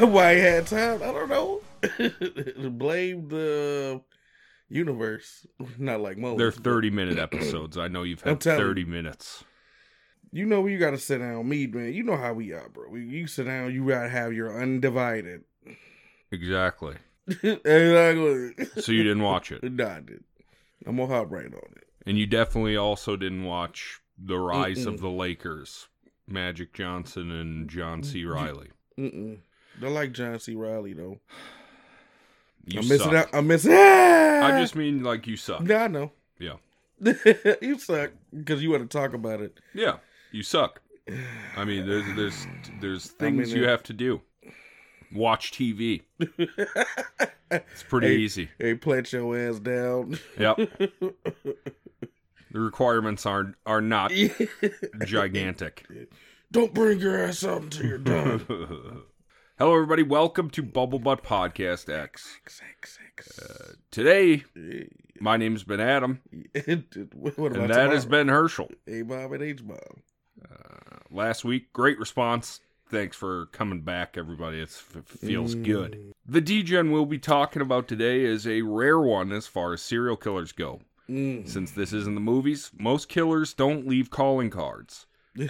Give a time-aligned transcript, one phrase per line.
[0.06, 1.02] Why I had time?
[1.02, 1.60] I don't know.
[2.70, 4.00] Blame the
[4.70, 5.46] universe.
[5.78, 6.38] Not like most.
[6.38, 7.76] They're 30 minute episodes.
[7.76, 9.44] I know you've had telling 30 minutes.
[10.32, 11.46] You know you gotta sit down.
[11.48, 11.92] Me, man.
[11.92, 12.94] You know how we are, bro.
[12.94, 13.74] You sit down.
[13.74, 15.42] You gotta have your undivided.
[16.32, 16.94] Exactly.
[17.42, 18.54] exactly.
[18.80, 19.62] So you didn't watch it.
[19.62, 20.24] Nah, I did.
[20.86, 21.84] I'm gonna hop right on it.
[22.06, 25.00] And you definitely also didn't watch The Rise of Mm-mm.
[25.00, 25.88] the Lakers,
[26.26, 28.24] Magic Johnson and John C.
[28.24, 28.68] Reilly.
[28.98, 29.40] Mm-mm.
[29.82, 30.54] I like John C.
[30.54, 31.18] Reilly though.
[32.66, 33.14] You I'm missing suck.
[33.14, 33.28] out.
[33.32, 33.72] I'm missing.
[33.74, 34.46] Ah!
[34.46, 35.62] I just mean like you suck.
[35.66, 36.12] Yeah, I know.
[36.38, 36.54] Yeah.
[37.62, 39.58] you suck because you want to talk about it.
[39.74, 39.96] Yeah,
[40.32, 40.80] you suck.
[41.56, 42.46] I mean, there's there's
[42.80, 44.20] there's I mean, things you it- have to do.
[45.12, 46.02] Watch TV.
[47.50, 48.16] It's pretty Hey.
[48.16, 48.48] easy.
[48.58, 50.18] Hey, plant your ass down.
[50.38, 50.58] Yep.
[52.52, 54.10] The requirements are are not
[55.04, 55.86] gigantic.
[56.50, 59.02] Don't bring your ass up until you're done.
[59.60, 60.02] Hello, everybody.
[60.02, 62.38] Welcome to Bubble Butt Podcast X.
[62.46, 63.76] Six, six.
[63.90, 64.42] Today,
[65.20, 66.22] my name's Ben Adam,
[67.14, 68.70] what about and that has been Herschel.
[68.88, 69.78] A Bob and H Bob.
[71.10, 72.60] Last week, great response.
[72.90, 74.60] Thanks for coming back, everybody.
[74.60, 75.64] It's, it feels Mm.
[75.64, 76.14] good.
[76.26, 80.16] The DGen we'll be talking about today is a rare one as far as serial
[80.16, 80.80] killers go.
[81.06, 81.46] Mm.
[81.46, 85.04] Since this isn't the movies, most killers don't leave calling cards.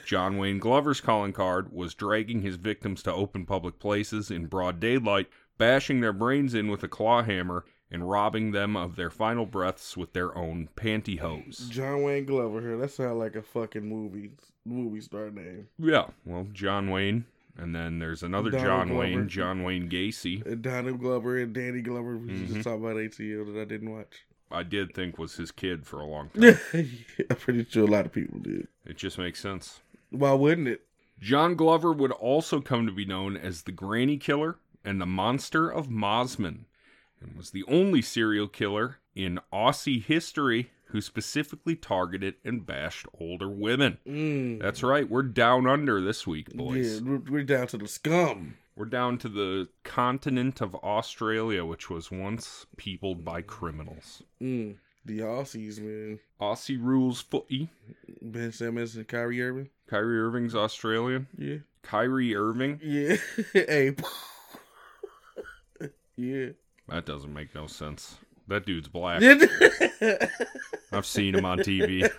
[0.05, 4.79] John Wayne Glover's calling card was dragging his victims to open public places in broad
[4.81, 9.47] daylight, bashing their brains in with a claw hammer, and robbing them of their final
[9.47, 11.69] breaths with their own pantyhose.
[11.71, 12.77] John Wayne Glover here.
[12.77, 14.31] That sounds like a fucking movie
[14.65, 15.67] movie star name.
[15.79, 17.25] Yeah, well, John Wayne,
[17.57, 19.01] and then there's another Donald John Glover.
[19.01, 20.45] Wayne, John Wayne Gacy.
[20.47, 22.17] And Donald Glover and Danny Glover.
[22.17, 22.49] We Mhm.
[22.49, 24.25] just talking about ATL that I didn't watch.
[24.53, 26.59] I did think was his kid for a long time.
[26.73, 28.67] I'm pretty sure a lot of people did.
[28.91, 29.81] It just makes sense.
[30.11, 30.83] Why wouldn't it?
[31.21, 35.71] John Glover would also come to be known as the Granny Killer and the Monster
[35.71, 36.65] of Mosman,
[37.21, 43.49] and was the only serial killer in Aussie history who specifically targeted and bashed older
[43.49, 43.99] women.
[44.05, 44.61] Mm.
[44.61, 47.01] That's right, we're down under this week, boys.
[47.01, 48.57] we're, we're down to the scum.
[48.75, 54.23] We're down to the continent of Australia, which was once peopled by criminals.
[54.43, 54.77] Mm.
[55.05, 56.19] The Aussies, man.
[56.41, 57.69] Aussie rules footy.
[58.23, 59.71] Ben Simmons and Kyrie Irving.
[59.89, 61.27] Kyrie Irving's Australian.
[61.39, 61.57] Yeah.
[61.83, 62.79] Kyrie Irving?
[62.83, 63.17] Yeah.
[63.53, 63.95] hey.
[66.17, 66.49] yeah.
[66.89, 68.17] That doesn't make no sense.
[68.49, 69.23] That dude's black.
[70.93, 72.11] I've seen him on TV.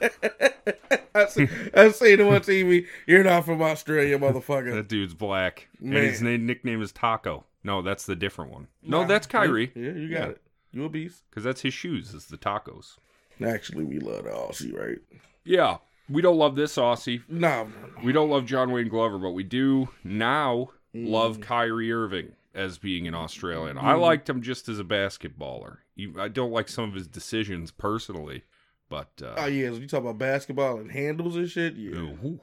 [1.13, 2.85] I see, I've seen him on TV.
[3.05, 4.73] You're not from Australia, motherfucker.
[4.73, 5.67] That dude's black.
[5.81, 5.97] Man.
[5.97, 7.43] And his name, nickname is Taco.
[7.63, 8.67] No, that's the different one.
[8.81, 9.71] No, Nah, that's Kyrie.
[9.75, 10.25] Yeah, you got Yeah.
[10.29, 10.41] it.
[10.71, 11.23] You a beast.
[11.29, 12.97] Because that's his shoes, is the tacos.
[13.45, 14.97] Actually, we love the Aussie, right?
[15.43, 15.77] Yeah.
[16.09, 17.21] We don't love this Aussie.
[17.29, 17.71] No, no,
[18.03, 21.09] We don't love John Wayne Glover, but we do now Mm.
[21.09, 23.77] love Kyrie Irving as being an Australian.
[23.77, 24.01] I Mm.
[24.01, 25.77] liked him just as a basketballer.
[26.19, 28.43] I don't like some of his decisions personally,
[28.89, 31.75] but uh, Oh yeah, so you talk about basketball and handles and shit.
[31.75, 32.41] Yeah, Ooh.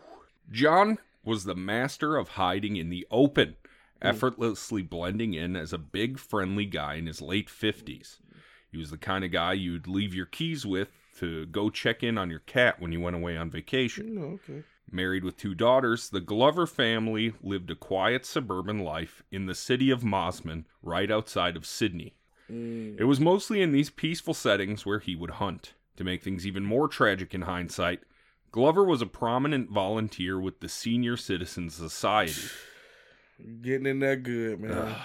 [0.51, 3.57] John was the master of hiding in the open,
[4.03, 8.19] effortlessly blending in as a big, friendly guy in his late 50s.
[8.71, 12.19] He was the kind of guy you'd leave your keys with to go check in
[12.19, 14.15] on your cat when you went away on vacation.
[14.15, 14.63] no, okay.
[14.91, 19.91] Married with two daughters, the Glover family lived a quiet suburban life in the city
[19.91, 22.15] of Mosman, right outside of Sydney.
[22.51, 22.99] Mm.
[22.99, 25.75] It was mostly in these peaceful settings where he would hunt.
[25.97, 28.01] To make things even more tragic in hindsight,
[28.51, 32.49] Glover was a prominent volunteer with the Senior Citizens Society.
[33.63, 34.73] Getting in that good, man.
[34.73, 34.97] Ugh,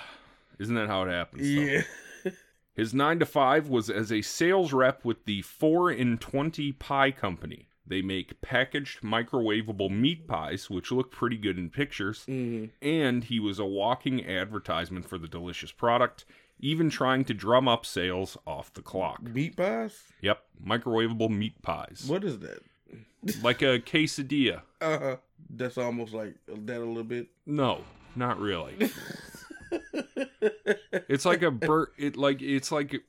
[0.60, 1.42] Isn't that how it happens?
[1.44, 1.62] though?
[1.62, 1.82] yeah,
[2.76, 7.12] His 9 to 5 was as a sales rep with the 4 in 20 Pie
[7.12, 7.68] Company.
[7.86, 12.70] They make packaged microwavable meat pies, which look pretty good in pictures, mm.
[12.82, 16.26] and he was a walking advertisement for the delicious product,
[16.60, 19.22] even trying to drum up sales off the clock.
[19.22, 20.02] meat pies.
[20.22, 22.06] Yep, microwavable meat pies.
[22.08, 22.64] What is that?
[23.44, 24.62] Like a quesadilla.
[24.82, 25.16] Uh huh.
[25.50, 27.28] That's almost like that a little bit.
[27.46, 27.82] No,
[28.16, 28.92] not really.
[31.10, 33.04] it's like a bur it like it's like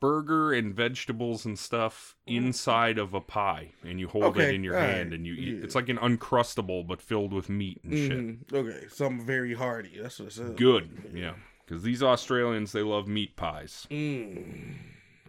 [0.00, 4.78] burger and vegetables and stuff inside of a pie and you hold it in your
[4.78, 5.64] hand and you eat yeah.
[5.64, 8.18] it's like an uncrustable but filled with meat and shit.
[8.18, 8.52] Mhm.
[8.52, 9.98] Okay, something very hearty.
[10.00, 10.54] That's what it says.
[10.56, 11.10] Good.
[11.14, 11.34] Yeah.
[11.66, 13.86] Cuz these Australians they love meat pies.
[13.90, 14.74] Mm.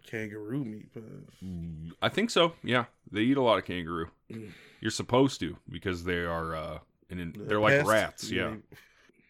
[0.05, 1.93] Kangaroo meat pies.
[2.01, 2.53] I think so.
[2.63, 2.85] Yeah.
[3.11, 4.09] They eat a lot of kangaroo.
[4.31, 4.51] Mm.
[4.81, 6.79] You're supposed to because they are uh
[7.09, 7.89] an, they're like Pest?
[7.89, 8.55] rats, yeah.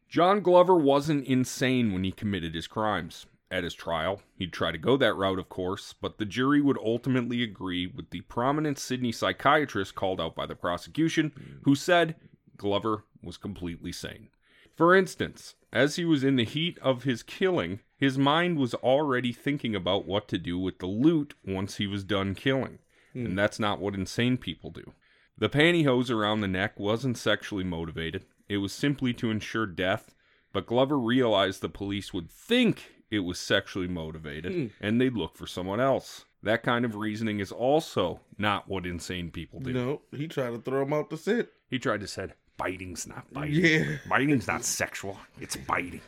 [0.09, 3.27] John Glover wasn't insane when he committed his crimes.
[3.51, 6.77] At his trial, he'd try to go that route, of course, but the jury would
[6.77, 12.15] ultimately agree with the prominent Sydney psychiatrist called out by the prosecution, who said
[12.57, 14.29] Glover was completely sane.
[14.75, 19.33] For instance, as he was in the heat of his killing, his mind was already
[19.33, 22.79] thinking about what to do with the loot once he was done killing.
[23.13, 23.25] Hmm.
[23.25, 24.94] And that's not what insane people do.
[25.38, 30.13] The pantyhose around the neck wasn't sexually motivated, it was simply to ensure death,
[30.51, 34.66] but Glover realized the police would think it was sexually motivated hmm.
[34.81, 36.25] and they'd look for someone else.
[36.42, 39.74] That kind of reasoning is also not what insane people do.
[39.74, 41.50] No, he tried to throw him out the set.
[41.69, 43.66] He tried to say, biting's not biting.
[43.66, 43.98] Yeah.
[44.10, 46.02] Biting's not sexual, it's biting.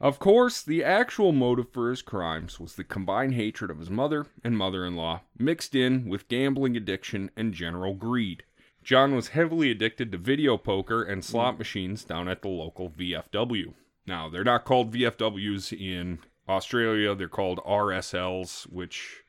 [0.00, 4.26] Of course, the actual motive for his crimes was the combined hatred of his mother
[4.42, 8.44] and mother in law, mixed in with gambling addiction and general greed.
[8.82, 13.74] John was heavily addicted to video poker and slot machines down at the local VFW.
[14.06, 16.18] Now, they're not called VFWs in
[16.48, 19.22] Australia, they're called RSLs, which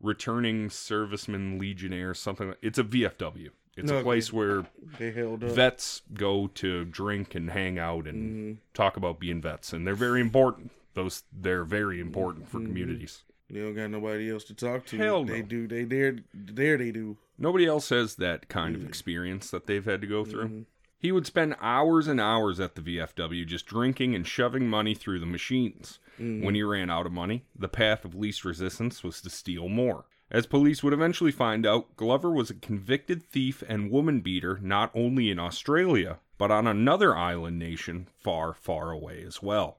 [0.00, 3.50] returning servicemen legionnaires something like it's a VFW.
[3.76, 4.02] It's a Okay.
[4.02, 4.66] place where
[4.98, 8.52] They vets go to drink and hang out and Mm-hmm.
[8.74, 13.60] talk about being vets and they're very important those they're very important for communities They
[13.60, 14.98] don't got nobody else to talk to.
[14.98, 15.32] Hell no.
[15.32, 15.66] They do.
[15.66, 16.18] They dare.
[16.34, 17.16] There they do.
[17.42, 20.62] Nobody else has that kind of experience that they've had to go through Mm-hmm.
[20.98, 25.18] he would spend hours and hours at the vfw just drinking and shoving money through
[25.20, 26.44] the machines Mm-hmm.
[26.44, 30.04] when he ran out of money the path of least resistance was to steal more
[30.30, 34.90] as police would eventually find out, Glover was a convicted thief and woman beater not
[34.94, 39.76] only in Australia, but on another island nation far, far away as well.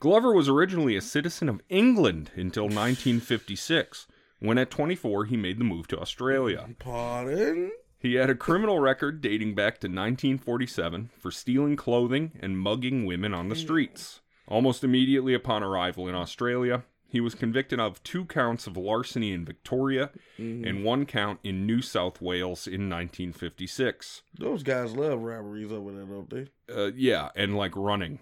[0.00, 4.06] Glover was originally a citizen of England until 1956,
[4.44, 6.68] when at 24 he made the move to Australia.
[6.78, 7.72] Pardon.
[7.98, 13.32] He had a criminal record dating back to 1947 for stealing clothing and mugging women
[13.32, 14.20] on the streets.
[14.46, 19.46] Almost immediately upon arrival in Australia, he was convicted of two counts of larceny in
[19.46, 24.22] Victoria and one count in New South Wales in 1956.
[24.38, 26.48] Those guys love robberies over there, don't they?
[26.70, 28.18] Uh, yeah, and like running.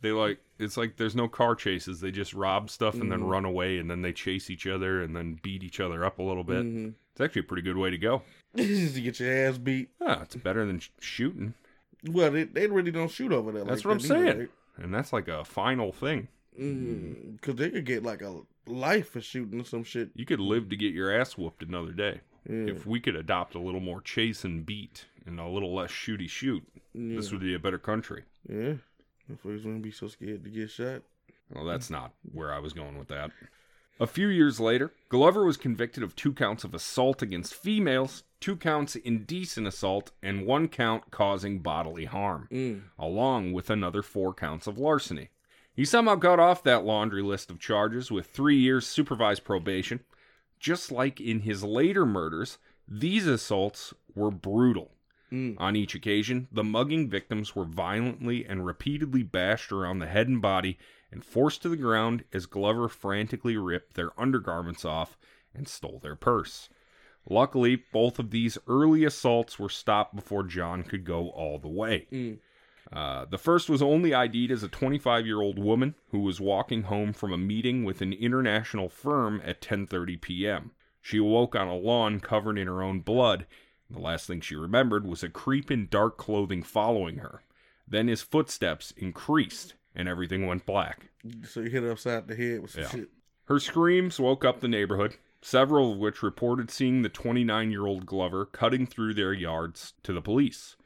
[0.00, 2.00] They like it's like there's no car chases.
[2.00, 5.14] They just rob stuff and then run away, and then they chase each other and
[5.16, 6.64] then beat each other up a little bit.
[6.64, 6.88] Mm-hmm.
[7.12, 8.22] It's actually a pretty good way to go.
[8.56, 9.88] Just to get your ass beat.
[10.00, 11.54] Ah, it's better than sh- shooting.
[12.06, 13.64] Well, they, they really don't shoot over there.
[13.64, 14.48] That's like what I'm either, saying.
[14.76, 16.28] And that's like a final thing.
[16.58, 17.40] right?
[17.40, 20.10] Cause they could get like a life for shooting some shit.
[20.14, 22.20] You could live to get your ass whooped another day.
[22.48, 22.66] Yeah.
[22.72, 26.28] If we could adopt a little more chase and beat and a little less shooty
[26.28, 26.62] shoot,
[26.94, 28.24] this would be a better country.
[28.48, 28.74] Yeah.
[29.28, 31.02] Folks wouldn't be so scared to get shot.
[31.52, 33.30] Well, that's not where I was going with that.
[33.98, 38.56] A few years later, Glover was convicted of two counts of assault against females, two
[38.56, 42.82] counts indecent assault, and one count causing bodily harm, Mm.
[42.98, 45.30] along with another four counts of larceny.
[45.74, 50.00] He somehow got off that laundry list of charges with three years supervised probation.
[50.60, 52.58] Just like in his later murders,
[52.88, 54.92] these assaults were brutal.
[55.32, 55.56] Mm.
[55.58, 60.40] On each occasion, the mugging victims were violently and repeatedly bashed around the head and
[60.40, 60.78] body
[61.10, 65.16] and forced to the ground as Glover frantically ripped their undergarments off
[65.54, 66.68] and stole their purse.
[67.28, 72.06] Luckily, both of these early assaults were stopped before John could go all the way.
[72.12, 72.38] Mm.
[72.92, 76.82] Uh, the first was only ID'd as a 25 year old woman who was walking
[76.82, 80.70] home from a meeting with an international firm at 10:30 p.m.
[81.02, 83.46] She awoke on a lawn covered in her own blood.
[83.90, 87.42] The last thing she remembered was a creep in dark clothing following her.
[87.86, 91.10] Then his footsteps increased and everything went black.
[91.44, 92.88] So you hit her upside the head with some Yeah.
[92.90, 93.10] shit.
[93.44, 98.04] Her screams woke up the neighborhood, several of which reported seeing the 29 year old
[98.06, 100.76] Glover cutting through their yards to the police.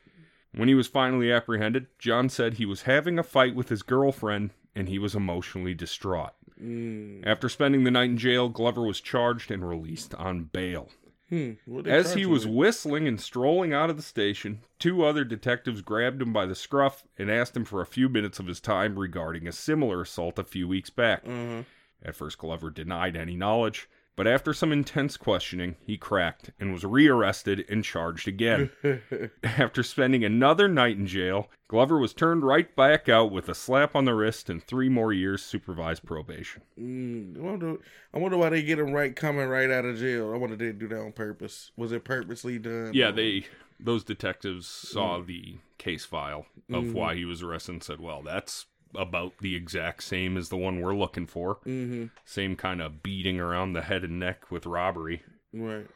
[0.52, 4.50] When he was finally apprehended, John said he was having a fight with his girlfriend
[4.75, 6.33] and he was emotionally distraught.
[6.62, 7.26] Mm.
[7.26, 10.90] After spending the night in jail, Glover was charged and released on bail.
[11.31, 11.53] Hmm.
[11.87, 12.55] As he was with?
[12.55, 17.05] whistling and strolling out of the station, two other detectives grabbed him by the scruff
[17.17, 20.45] and asked him for a few minutes of his time regarding a similar assault a
[20.45, 21.23] few weeks back.
[21.25, 21.63] Uh-huh.
[22.03, 23.89] At first, Glover denied any knowledge,
[24.21, 28.69] but after some intense questioning, he cracked and was rearrested and charged again.
[29.43, 33.97] after spending another night in jail, Glover was turned right back out with a slap
[33.97, 36.61] on the wrist and three more years supervised probation.
[36.79, 37.77] Mm, I wonder,
[38.12, 40.35] I wonder why they get him right coming right out of jail.
[40.35, 41.73] I wonder if they do that on purpose.
[41.79, 42.91] Was it purposely done?
[42.93, 43.47] Yeah, they
[43.83, 46.93] those detectives saw the case file of Mhm.
[46.93, 50.81] why he was arrested and said, "Well, that's about the exact same as the one
[50.81, 51.57] we're looking for.
[51.67, 52.07] Mm-hmm.
[52.25, 55.87] Same kind of beating around the head and neck with robbery." Right.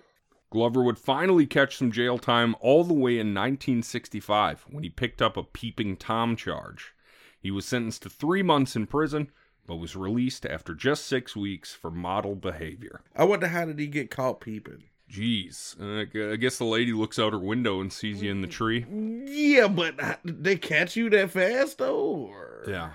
[0.51, 5.21] Glover would finally catch some jail time all the way in 1965 when he picked
[5.21, 6.95] up a peeping Tom charge.
[7.41, 9.33] He was sentenced to three months in prison,
[9.67, 13.01] but was released after just six weeks for model behavior.
[13.17, 14.85] I wonder how did he get caught peeping?
[15.11, 18.46] Jeez, uh, I guess the lady looks out her window and sees you in the
[18.49, 18.84] tree.
[19.26, 21.99] Yeah, but they catch you that fast though?
[21.99, 22.64] Or...
[22.66, 22.90] Yeah.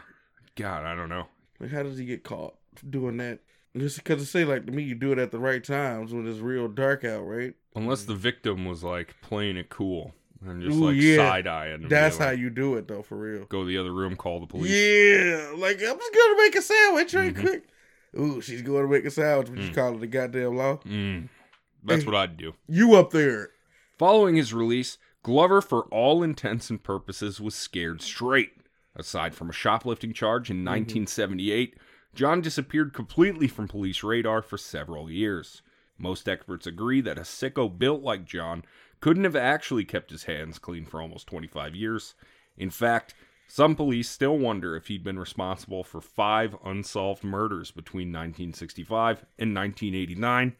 [0.56, 1.28] God, I don't know.
[1.60, 2.56] Like, how does he get caught
[2.90, 3.40] doing that?
[3.78, 6.28] Just because it say like to me, you do it at the right times when
[6.28, 7.54] it's real dark out, right?
[7.76, 10.14] Unless the victim was like playing it cool
[10.46, 11.18] and just Ooh, like yeah.
[11.18, 11.88] side eyeing.
[11.88, 13.46] That's how you do it though, for real.
[13.46, 14.72] go to the other room, call the police.
[14.72, 17.40] Yeah, like I'm just gonna make a sandwich right Mhm.
[17.42, 17.64] quick.
[18.20, 19.76] Ooh, she's going to make a sandwich, but you Mm.
[19.76, 20.78] call it the goddamn law.
[20.78, 21.30] Mm,
[21.84, 22.54] that's what I'd do.
[22.68, 23.50] You up there?
[23.98, 28.54] Following his release, Glover, for all intents and purposes, was scared straight.
[28.96, 30.68] Aside from a shoplifting charge in mm-hmm.
[30.68, 31.78] 1978,
[32.16, 35.62] John disappeared completely from police radar for several years.
[35.98, 38.64] Most experts agree that a sicko built like John
[39.02, 42.16] couldn't have actually kept his hands clean for almost 25 years.
[42.58, 43.14] In fact,
[43.48, 49.56] some police still wonder if he'd been responsible for five unsolved murders between 1965 and
[49.56, 50.56] 1989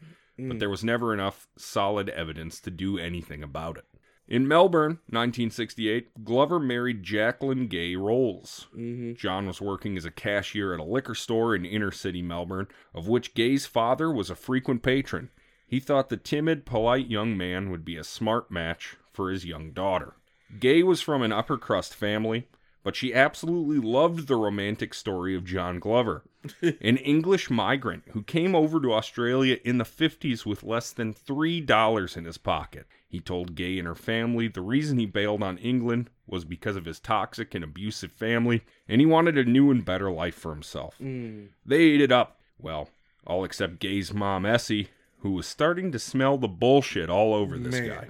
[0.48, 3.84] but there was never enough solid evidence to do anything about it.
[4.30, 8.68] In Melbourne, 1968, Glover married Jacqueline Gay Rolls.
[8.76, 9.14] Mm-hmm.
[9.14, 13.08] John was working as a cashier at a liquor store in inner city Melbourne, of
[13.08, 15.30] which Gay's father was a frequent patron.
[15.66, 19.72] He thought the timid, polite young man would be a smart match for his young
[19.72, 20.14] daughter.
[20.60, 22.48] Gay was from an upper crust family,
[22.82, 26.24] but she absolutely loved the romantic story of John Glover,
[26.62, 32.16] an English migrant who came over to Australia in the 50s with less than $3
[32.16, 32.86] in his pocket.
[33.08, 36.84] He told Gay and her family the reason he bailed on England was because of
[36.84, 40.96] his toxic and abusive family, and he wanted a new and better life for himself.
[41.00, 41.48] Mm.
[41.66, 42.40] They ate it up.
[42.58, 42.88] Well,
[43.26, 47.80] all except Gay's mom, Essie, who was starting to smell the bullshit all over this
[47.80, 48.08] Man, guy.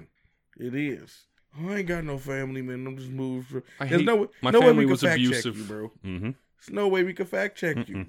[0.57, 1.25] It is.
[1.59, 2.87] I ain't got no family, man.
[2.87, 3.49] I'm just moved.
[3.49, 3.63] For...
[3.79, 5.57] I There's hate- no, my no family was abusive.
[5.57, 5.91] you, bro.
[6.05, 6.23] Mm-hmm.
[6.31, 7.95] There's no way we could fact check you.
[7.95, 8.07] Mm-mm.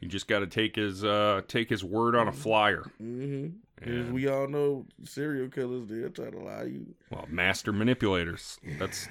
[0.00, 2.84] You just got to take his uh, take his word on a flyer.
[3.02, 3.88] Mm-hmm.
[3.88, 6.94] And- we all know serial killers, they're trying to lie to you.
[7.10, 8.58] Well, master manipulators.
[8.78, 9.08] That's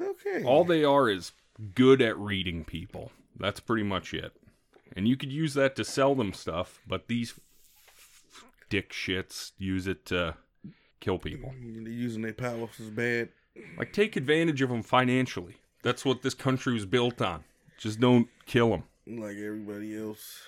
[0.00, 0.42] okay.
[0.44, 1.32] all they are is
[1.74, 3.12] good at reading people.
[3.38, 4.32] That's pretty much it.
[4.96, 7.34] And you could use that to sell them stuff, but these
[8.68, 10.36] dick shits use it to
[11.02, 11.52] kill people.
[11.62, 13.28] Mm, they're using their powers as bad.
[13.76, 15.56] Like take advantage of them financially.
[15.82, 17.44] That's what this country was built on.
[17.76, 18.84] Just don't kill them.
[19.06, 20.40] like everybody else.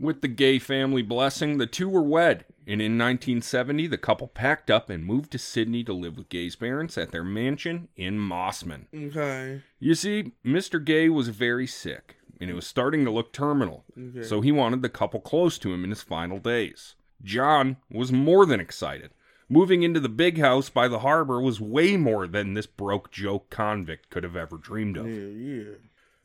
[0.00, 4.70] With the gay family blessing, the two were wed, and in 1970, the couple packed
[4.70, 8.86] up and moved to Sydney to live with Gay's parents at their mansion in Mosman.
[8.92, 9.62] Okay.
[9.78, 10.84] You see, Mr.
[10.84, 14.24] Gay was very sick, and it was starting to look terminal, Okay.
[14.24, 16.96] so he wanted the couple close to him in his final days.
[17.22, 19.10] John was more than excited.
[19.48, 23.48] Moving into the big house by the harbor was way more than this broke joke
[23.48, 25.08] convict could have ever dreamed of.
[25.08, 25.74] Yeah, yeah.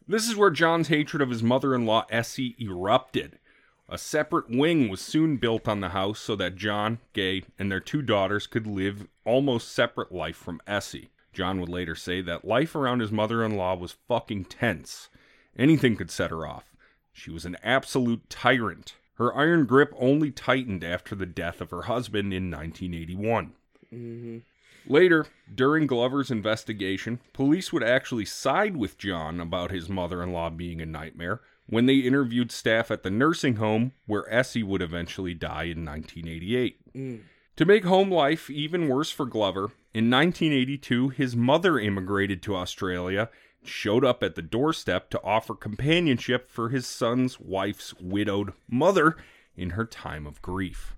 [0.07, 3.39] This is where John's hatred of his mother in law, Essie, erupted.
[3.88, 7.79] A separate wing was soon built on the house so that John, Gay, and their
[7.79, 11.09] two daughters could live almost separate life from Essie.
[11.31, 15.09] John would later say that life around his mother in law was fucking tense.
[15.57, 16.73] Anything could set her off.
[17.12, 18.95] She was an absolute tyrant.
[19.15, 23.53] Her iron grip only tightened after the death of her husband in 1981.
[23.93, 24.38] Mm-hmm.
[24.86, 30.50] Later, during Glover's investigation, police would actually side with John about his mother in law
[30.50, 35.34] being a nightmare when they interviewed staff at the nursing home where Essie would eventually
[35.34, 36.93] die in 1988.
[36.93, 37.22] Mm.
[37.55, 43.29] To make home life even worse for Glover, in 1982, his mother immigrated to Australia
[43.65, 49.17] showed up at the doorstep to offer companionship for his son's wife's widowed mother
[49.55, 50.96] in her time of grief.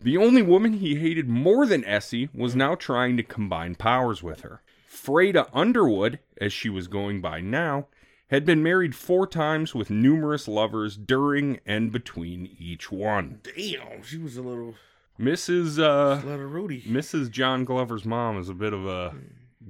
[0.00, 4.42] The only woman he hated more than Essie was now trying to combine powers with
[4.42, 4.62] her.
[4.90, 7.86] Freda Underwood, as she was going by now,
[8.28, 13.40] had been married four times with numerous lovers during and between each one.
[13.42, 14.74] Damn, she was a little,
[15.18, 15.78] Mrs.
[15.78, 16.82] Uh, little Rudy.
[16.82, 17.30] Mrs.
[17.30, 19.14] John Glover's mom is a bit of a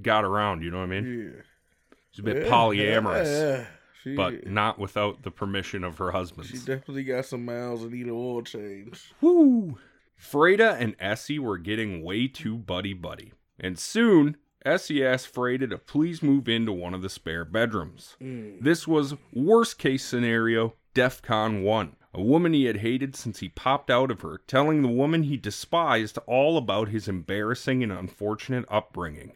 [0.03, 1.33] got around, you know what I mean?
[1.37, 1.43] Yeah.
[2.17, 3.27] She's a bit Yeah, polyamorous,
[3.59, 3.67] yeah.
[4.03, 6.47] She, but not without the permission of her husband.
[6.47, 9.13] she definitely got some miles and need an oil change.
[9.21, 9.79] Woo!
[10.19, 13.33] Freda and Essie were getting way too buddy buddy.
[13.61, 18.17] And soon, Essie asked Freda to please move into one of the spare bedrooms.
[18.23, 18.61] Mm.
[18.63, 21.97] This was worst case scenario, DEFCON 1.
[22.15, 25.37] A woman he had hated since he popped out of her, telling the woman he
[25.37, 29.33] despised all about his embarrassing and unfortunate upbringing.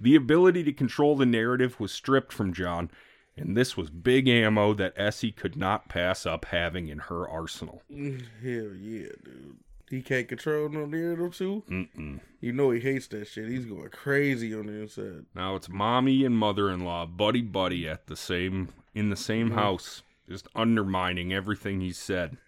[0.00, 2.90] The ability to control the narrative was stripped from John,
[3.36, 7.82] and this was big ammo that Essie could not pass up having in her arsenal.
[7.90, 9.58] Hell yeah, dude.
[9.90, 11.64] He can't control no narrative too.
[11.70, 12.20] Mm-mm.
[12.40, 13.48] You know he hates that shit.
[13.48, 15.24] He's going crazy on the inside.
[15.34, 19.48] Now it's mommy and mother in law, buddy buddy at the same in the same
[19.48, 19.58] mm-hmm.
[19.58, 22.36] house, just undermining everything he said.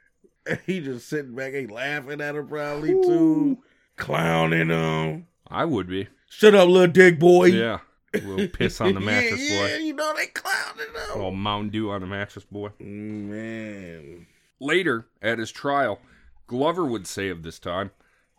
[0.67, 3.59] He just sitting back, he laughing at her probably too,
[3.97, 5.27] clowning him.
[5.47, 6.09] I would be.
[6.33, 7.47] Shut up, little dick boy.
[7.47, 7.81] Yeah.
[8.15, 11.17] Little piss on the mattress yeah, yeah, you know they A him.
[11.17, 12.71] little Mountain Dew on the mattress boy.
[12.81, 14.27] Man,
[14.61, 16.01] Later, at his trial,
[16.47, 17.91] Glover would say of this time,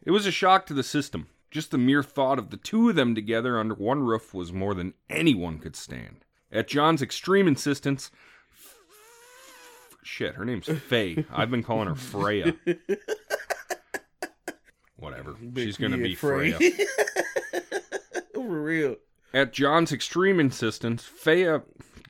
[0.03, 1.27] It was a shock to the system.
[1.51, 4.73] Just the mere thought of the two of them together under one roof was more
[4.73, 6.23] than anyone could stand.
[6.51, 8.09] At John's extreme insistence,
[10.03, 11.25] shit, her name's Faye.
[11.31, 12.55] I've been calling her Freya.
[14.97, 15.35] Whatever.
[15.55, 16.57] She's going to be Freya.
[18.51, 18.97] For real.
[19.33, 21.63] At John's extreme insistence, Freya.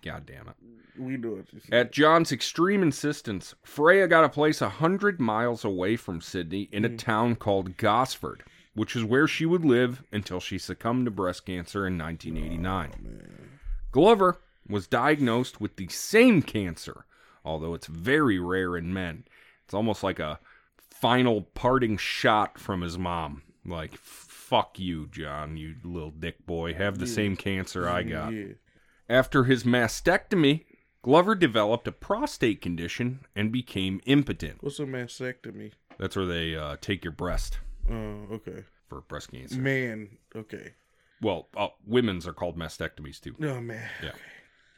[0.04, 0.56] God damn it.
[0.98, 1.48] We do it.
[1.72, 6.84] At John's extreme insistence, Freya got a place a hundred miles away from Sydney in
[6.84, 6.98] a mm.
[6.98, 8.42] town called Gosford,
[8.74, 13.40] which is where she would live until she succumbed to breast cancer in 1989.
[13.92, 17.06] Glover was diagnosed with the same cancer,
[17.46, 19.26] although it's very rare in men.
[19.66, 20.40] It's almost like a
[20.90, 23.44] final parting shot from his mom.
[23.64, 23.96] Like,
[24.52, 26.74] fuck you, John, you little dick boy.
[26.74, 28.34] Have the same cancer I got.
[28.34, 28.54] Yeah.
[29.10, 30.66] After his mastectomy,
[31.02, 34.58] Glover developed a prostate condition and became impotent.
[34.62, 35.72] What's a mastectomy?
[35.98, 38.66] That's where they uh, take your breast Oh, okay.
[38.90, 39.58] for breast cancer.
[39.58, 40.74] Man, okay.
[41.22, 43.36] Well, uh, women's are called mastectomies too.
[43.42, 43.90] Oh man.
[44.04, 44.12] Yeah.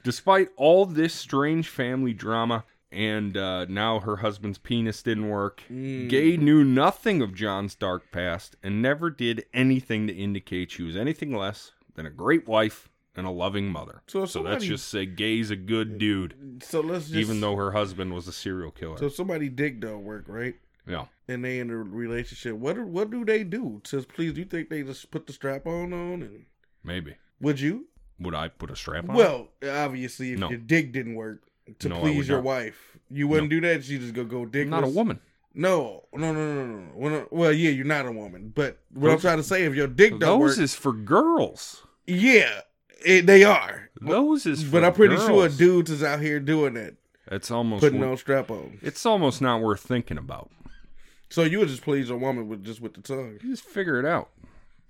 [0.03, 2.63] Despite all this strange family drama,
[2.94, 8.56] and uh, now her husband's penis didn't work, Gay knew nothing of John's dark past
[8.64, 13.27] and never did anything to indicate she was anything less than a great wife and
[13.27, 14.01] a loving mother.
[14.08, 17.72] So So let's just say Gay's a good dude, So let's just even though her
[17.72, 18.98] husband was a serial killer.
[18.98, 20.56] so somebody dick don't work right,
[20.88, 21.06] yeah.
[21.27, 22.56] and they in a relationship.
[22.56, 23.82] What do- what do they do?
[23.86, 24.34] Says please.
[24.34, 26.46] Do you think they just put the strap on on and
[26.84, 27.16] Maybe.
[27.40, 27.88] would you?
[28.20, 29.16] Would I put a strap on?
[29.16, 30.50] Well, obviously, if No.
[30.50, 31.44] your dick didn't work
[31.80, 32.44] to No, please your not.
[32.46, 33.84] wife, you wouldn't do that.
[33.84, 34.68] She just go go dick.
[34.68, 35.20] Not a woman.
[35.56, 36.78] No, no, no, no, no.
[36.78, 36.92] no.
[36.96, 38.52] Well, well, yeah, you're not a woman.
[38.56, 41.84] But what I'm trying to say, if your dick don't Those work, is for girls.
[42.08, 42.62] yeah,
[43.06, 43.90] it, they are.
[44.02, 46.98] Those is for But I'm pretty sure dudes is out here doing it.
[47.28, 48.80] It's almost putting wor- no strap on.
[48.82, 50.50] It's almost not worth thinking about.
[51.30, 54.00] So you would just please a woman with just with the tongue, You just figure
[54.00, 54.30] it out.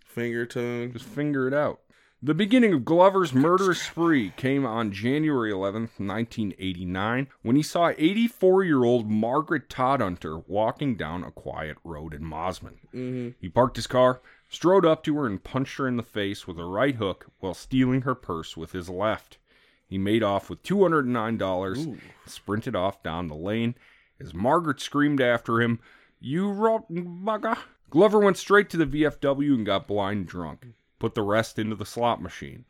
[0.05, 0.93] finger, tongue.
[0.93, 1.79] Just finger it out.
[2.25, 8.63] The beginning of Glover's murderous spree came on January 11th, 1989, when he saw 84
[8.63, 12.77] year old Margaret Todhunter walking down a quiet road in Mosman.
[12.93, 16.47] hmm He parked his car, strode up to her, and punched her in the face
[16.47, 19.37] with a right hook while stealing her purse with his left.
[19.85, 21.97] He made off with $209, Ooh.
[22.25, 23.75] sprinted off down the lane.
[24.21, 25.81] As Margaret screamed after him,
[26.21, 27.57] You rotten bugger!
[27.89, 30.67] Glover went straight to the VFW and got blind drunk,
[31.03, 32.63] put the rest into the slot machine.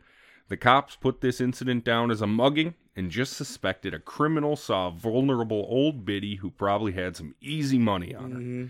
[0.47, 4.87] The cops put this incident down as a mugging and just suspected a criminal saw
[4.87, 8.39] a vulnerable old biddy who probably had some easy money on her.
[8.39, 8.65] hmm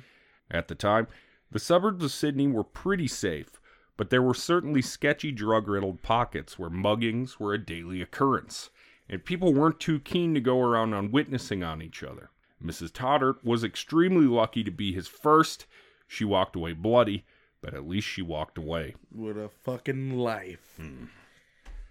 [0.51, 1.07] At the time,
[1.49, 3.61] the suburbs of Sydney were pretty safe,
[3.95, 8.69] but there were certainly sketchy drug riddled pockets where muggings were a daily occurrence,
[9.07, 12.31] and people weren't too keen to go around on witnessing on each other.
[12.61, 12.91] Mrs.
[12.91, 15.67] Toddert was extremely lucky to be his first.
[16.05, 17.23] She walked away bloody,
[17.63, 18.93] but at least she walked away.
[19.11, 20.73] With a fucking life.
[20.77, 21.05] Hmm.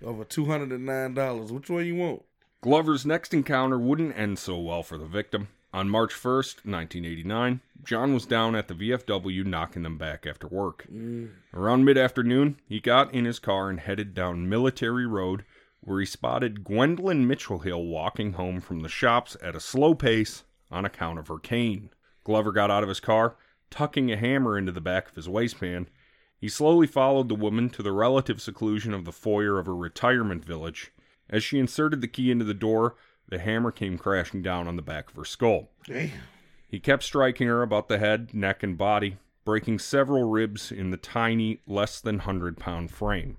[0.05, 1.51] Over two hundred and nine dollars.
[1.51, 2.23] Which one you want?
[2.61, 5.49] Glover's next encounter wouldn't end so well for the victim.
[5.75, 10.87] On March 1st, 1989, John was down at the VFW knocking them back after work.
[11.55, 15.45] Around mid afternoon, he got in his car and headed down Military Road,
[15.81, 20.85] where he spotted Gwendoline Mitchelhill walking home from the shops at a slow pace on
[20.85, 21.89] account of her cane.
[22.23, 23.37] Glover got out of his car,
[23.73, 25.91] tucking a hammer into the back of his waistband.
[26.39, 30.45] He slowly followed the woman to the relative seclusion of the foyer of her retirement
[30.45, 30.93] village.
[31.29, 32.97] As she inserted the key into the door,
[33.29, 35.71] the hammer came crashing down on the back of her skull.
[35.87, 36.11] Damn.
[36.69, 40.97] He kept striking her about the head, neck, and body, breaking several ribs in the
[40.97, 43.39] tiny, less than 100 pound frame.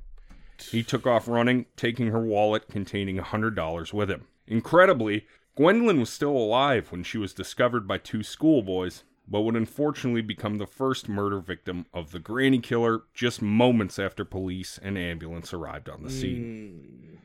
[0.72, 4.28] He took off running, taking her wallet containing a $100 with him.
[4.48, 5.26] Incredibly,
[5.58, 10.57] Gwendoline was still alive when she was discovered by two schoolboys, but would unfortunately become
[10.57, 15.89] the first murder victim of the granny killer just moments after police and ambulance arrived
[15.89, 17.09] on the scene.
[17.13, 17.19] Mm.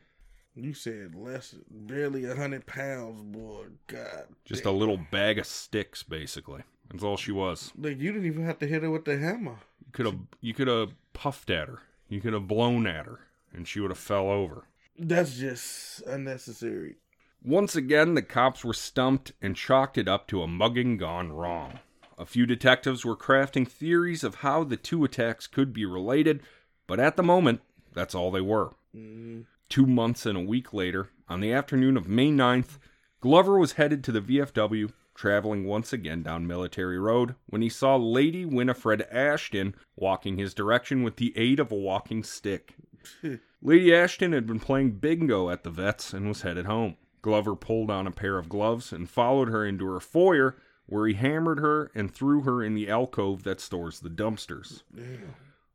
[0.55, 3.65] You said less, barely a hundred pounds, boy.
[3.87, 6.63] God, Just a little bag of sticks, basically.
[6.91, 7.71] That's all she was.
[7.77, 9.57] like you didn't even have to hit her with the hammer.
[9.85, 11.79] You could have you could have puffed at her.
[12.09, 13.19] You could have blown at her,
[13.53, 14.65] and she would have fell over.
[14.97, 16.95] That's just unnecessary.
[17.41, 21.79] Once again, the cops were stumped and chalked it up to a mugging gone wrong.
[22.19, 26.43] A few detectives were crafting theories of how the two attacks could be related,
[26.85, 27.61] but at the moment,
[27.93, 28.73] that's all they were.
[28.93, 29.45] Mm.
[29.69, 32.77] Two months and a week later, On the afternoon of May 9th,
[33.21, 37.95] Glover was headed to the VFW, traveling once again down Military Road, when he saw
[37.95, 42.75] Lady Winifred Ashton walking his direction with the aid of a walking stick.
[43.61, 46.97] Lady Ashton had been playing bingo at the vets and was headed home.
[47.21, 50.57] Glover pulled on a pair of gloves and followed her into her foyer,
[50.89, 54.81] where he hammered her and threw her in the alcove that stores the dumpsters.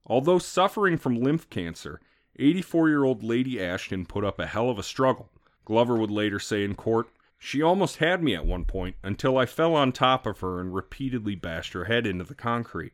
[0.07, 2.01] Although suffering from lymph cancer,
[2.37, 5.31] 84 year old Lady Ashton put up a hell of a struggle.
[5.65, 9.47] Glover would later say in court, She almost had me at one point until I
[9.47, 12.93] fell on top of her and repeatedly bashed her head into the concrete.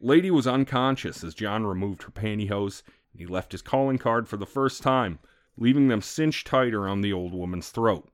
[0.00, 4.36] Lady was unconscious as John removed her pantyhose and he left his calling card for
[4.36, 5.20] the first time,
[5.56, 8.08] leaving them cinched tight around the old woman's throat.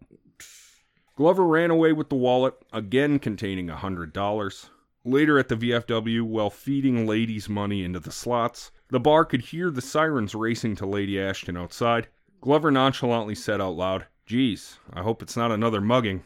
[1.19, 4.71] Glover ran away with the wallet, again containing a hundred dollars.
[5.05, 9.69] Later at the VFW, while feeding ladies money into the slots, the bar could hear
[9.73, 12.07] the sirens racing to Lady Ashton outside.
[12.41, 16.23] Glover nonchalantly said out loud, Geez, I hope it's not another mugging.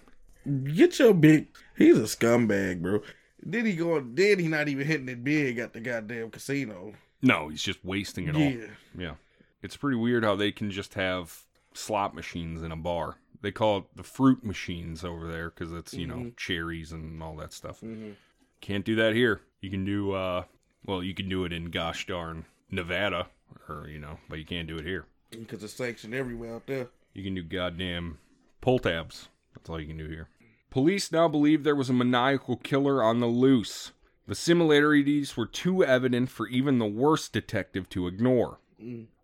[0.64, 1.46] Get your big.
[1.74, 3.00] He's a scumbag, bro.
[3.48, 3.98] Did he go?
[3.98, 6.92] Did he not even hitting it big at the goddamn casino.
[7.22, 8.44] No, he's just wasting it Yeah.
[8.44, 8.68] all.
[9.00, 9.14] Yeah.
[9.62, 13.16] It's pretty weird how they can just have slot machines in a bar.
[13.42, 17.36] They call it the fruit machines over there because it's, you know, cherries and all
[17.36, 17.80] that stuff.
[17.80, 18.14] Mhm.
[18.60, 19.40] Can't do that here.
[19.60, 20.44] You can do, uh,
[20.86, 23.28] well, you can do it in gosh darn Nevada
[23.68, 25.06] or, you know, but you can't do it here.
[25.30, 26.88] Because it's sanctioned everywhere out there.
[27.14, 28.18] You can do goddamn
[28.60, 29.28] pull tabs.
[29.54, 30.28] That's all you can do here.
[30.70, 33.92] Police now believe there was a maniacal killer on the loose.
[34.26, 38.60] The similarities were too evident for even the worst detective to ignore.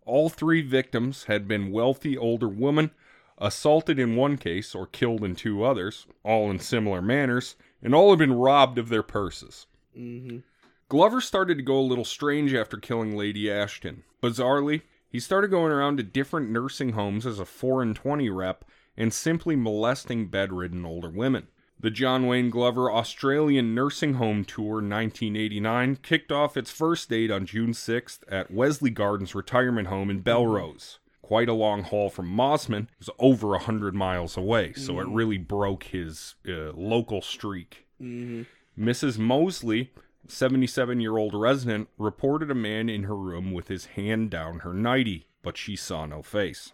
[0.05, 2.91] All three victims had been wealthy older women,
[3.39, 8.11] assaulted in one case or killed in two others, all in similar manners, and all
[8.11, 9.67] had been robbed of their purses.
[9.97, 10.39] Mm-hmm.
[10.89, 14.05] Glover started to go a little strange after killing Lady Ashton.
[14.23, 18.65] Bizarrely, he started going around to different nursing homes as a 4 and 20 rep
[18.97, 21.49] and simply molesting bedridden older women.
[21.81, 27.47] The John Wayne Glover Australian Nursing Home Tour 1989 kicked off its first date on
[27.47, 30.99] June 6th at Wesley Gardens Retirement Home in Belrose.
[31.29, 32.85] Quite a long haul from Mosman.
[32.85, 37.87] It was over a 100 miles away, so it really broke his uh, local streak.
[38.03, 38.45] Mm-hmm.
[38.83, 39.19] Mrs.
[39.19, 39.93] Mosley,
[40.27, 44.73] 77 year old resident, reported a man in her room with his hand down her
[44.73, 46.73] nightie, but she saw no face.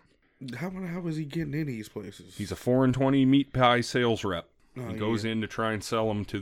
[0.57, 2.37] How how is he getting in these places?
[2.37, 4.49] He's a 4 and 20 meat pie sales rep.
[4.77, 6.39] Oh, he goes in to try and sell them to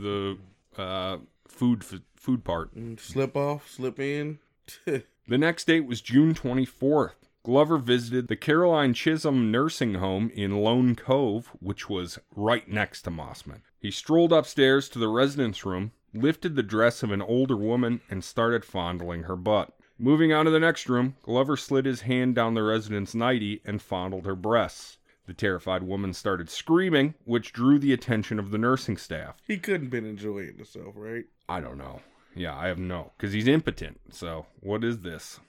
[0.76, 1.16] the uh,
[1.48, 2.76] food f- food part.
[2.76, 4.38] Mm, slip off, slip in.
[5.28, 7.12] The next date was June 24th.
[7.44, 13.10] Glover visited the Caroline Chisholm Nursing Home in Lane Cove, which was right next to
[13.10, 13.62] Mosman.
[13.80, 18.22] He strolled upstairs to the residence room, lifted the dress of an older woman, and
[18.22, 19.72] started fondling her butt.
[19.98, 23.82] Moving on to the next room, Glover slid his hand down the resident's nightie and
[23.82, 24.98] fondled her breasts.
[25.26, 29.36] The terrified woman started screaming, which drew the attention of the nursing staff.
[29.48, 31.24] he couldn't been enjoying himself, right?
[31.48, 32.02] I don't know.
[32.36, 34.00] Yeah, I have no, because he's impotent.
[34.10, 35.40] So, what is this?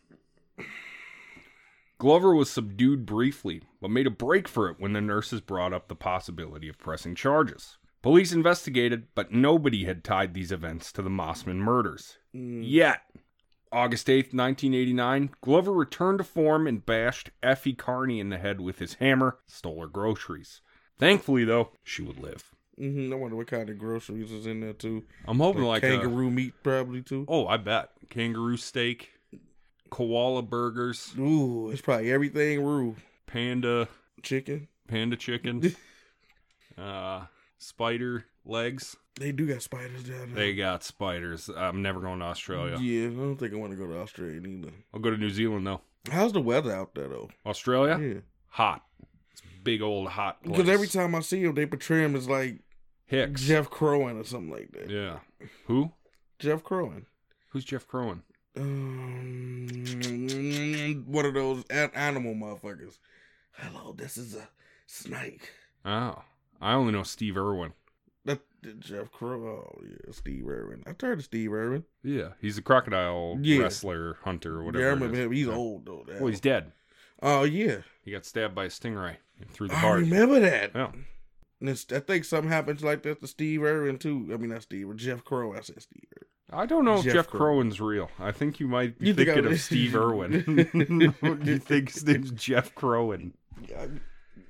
[1.98, 5.88] Glover was subdued briefly, but made a break for it when the nurses brought up
[5.88, 7.78] the possibility of pressing charges.
[8.02, 12.18] Police investigated, but nobody had tied these events to the Mosman murders.
[12.34, 13.02] Yet.
[13.72, 18.78] August 8th, 1989, Glover returned to form and bashed Effie Carnie in the head with
[18.80, 20.62] his hammer, stole her groceries.
[21.00, 22.54] Thankfully, though, she would live.
[22.78, 25.06] hmm I wonder what kind of groceries is in there too.
[25.26, 27.26] I'm hoping like, a- kangaroo meat, probably too.
[27.28, 27.90] Oh, I bet.
[28.10, 29.13] Kangaroo steak,
[29.94, 32.96] koala burgers, Ooh, it's probably everything roo.
[33.28, 33.88] panda
[34.24, 34.68] Chicken.
[34.88, 35.76] panda chicken,
[36.78, 37.26] uh
[37.58, 38.96] spider legs.
[39.20, 40.36] They do got spiders down there.
[40.46, 41.48] They got spiders.
[41.56, 42.80] I'm never going to Australia.
[42.80, 44.72] Yeah, I don't think I want to go to Australia either.
[44.94, 45.82] I'll go to New Zealand though.
[46.12, 47.30] How's the weather out there though?
[47.46, 48.82] Australia, Yeah, hot.
[49.32, 50.58] It's a big old hot place.
[50.58, 52.60] because every time I see him, they portray him as like
[53.06, 53.44] Hicks.
[53.44, 54.90] Jeff Crowan or something like that.
[54.90, 55.20] Yeah.
[55.68, 55.92] Who?
[56.40, 57.06] Jeff Crowan.
[57.50, 58.22] Who's Jeff Crowan?
[58.56, 59.68] Um,
[61.08, 62.98] one of those animal motherfuckers.
[63.54, 64.48] Hello, this is a
[64.88, 65.50] snake.
[65.86, 66.24] Oh,
[66.62, 67.74] I only know Steve Irwin.
[68.26, 68.40] That
[68.80, 69.46] Jeff Crow.
[69.76, 70.84] Oh yeah, Steve Irwin.
[70.88, 71.84] I turned to Steve Irwin.
[72.04, 73.64] Yeah, he's a crocodile Yeah.
[73.64, 74.84] wrestler, hunter, or whatever.
[74.84, 75.32] yeah, I remember him.
[75.32, 75.54] He's Yeah.
[75.54, 76.06] old though.
[76.08, 76.16] now.
[76.20, 76.72] Well, he's dead.
[77.22, 79.18] Oh yeah, He got stabbed by a stingray
[79.52, 80.00] through the heart.
[80.00, 80.72] I remember that.
[80.76, 80.92] Yeah.
[81.64, 84.30] And it's, I think something happens like that to Steve Irwin too.
[84.34, 85.54] I mean, not Steve, but Jeff Crow.
[85.54, 86.28] I said Steve Irwin.
[86.62, 87.40] I don't know if Jeff Jeff Crow.
[87.56, 88.12] Crowan's real.
[88.20, 90.34] I think you might be You thinking of Steve Irwin.
[91.46, 93.32] you think his name's Jeff Crowan?
[93.70, 93.86] Yeah,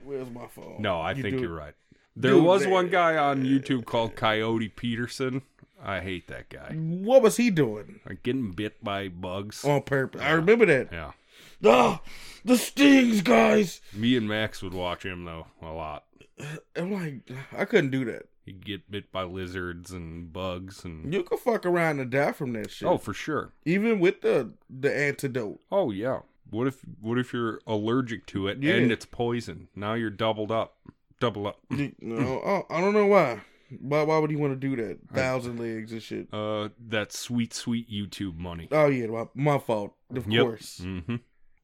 [0.04, 0.78] where's my phone?
[0.80, 1.60] No, I You think you're it.
[1.62, 1.74] right.
[2.16, 2.72] There Dude, was man.
[2.72, 5.44] one guy on YouTube called Coyote Peterson.
[5.86, 6.74] I hate that guy.
[6.76, 9.64] What was he doing Like getting bit by bugs.
[9.64, 10.22] on purpose?
[10.22, 10.90] I remember that.
[10.92, 11.12] Yeah.
[11.64, 12.02] Ah,
[12.46, 13.82] the stings, guys.
[13.94, 16.06] Me and Max would watch him though a lot.
[16.76, 18.24] I'm like, I couldn't do that.
[18.46, 22.52] He'd get bit by lizards and bugs and You could fuck around and die from
[22.54, 22.88] that shit.
[22.90, 23.54] oh, for sure.
[23.66, 25.60] even with the the antidote.
[25.72, 26.20] Oh yeah.
[26.50, 28.74] What if what if you're allergic to it Yeah.
[28.76, 29.70] and it's poison?
[29.76, 30.76] Now you're doubled up.
[31.20, 31.60] Double up.
[32.02, 33.42] no, I, don't know why.
[33.80, 34.04] Why?
[34.04, 35.00] Why would he want to do that?
[35.14, 36.28] Thousand legs and shit.
[36.34, 38.68] Uh, that sweet, sweet YouTube money.
[38.72, 39.94] Oh yeah, my, my fault.
[40.14, 40.42] Of Yep.
[40.44, 40.80] course.
[40.80, 41.16] hmm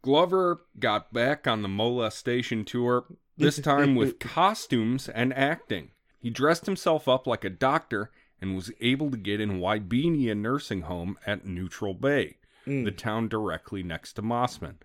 [0.01, 3.05] Glover got back on the molestation tour,
[3.38, 5.91] this time with costumes and acting.
[6.19, 10.81] He dressed himself up like a doctor and was able to get in Wybenia Nursing
[10.83, 12.35] Home at Neutral Bay,
[12.67, 12.83] Mm.
[12.83, 14.75] the town directly next to Mosman.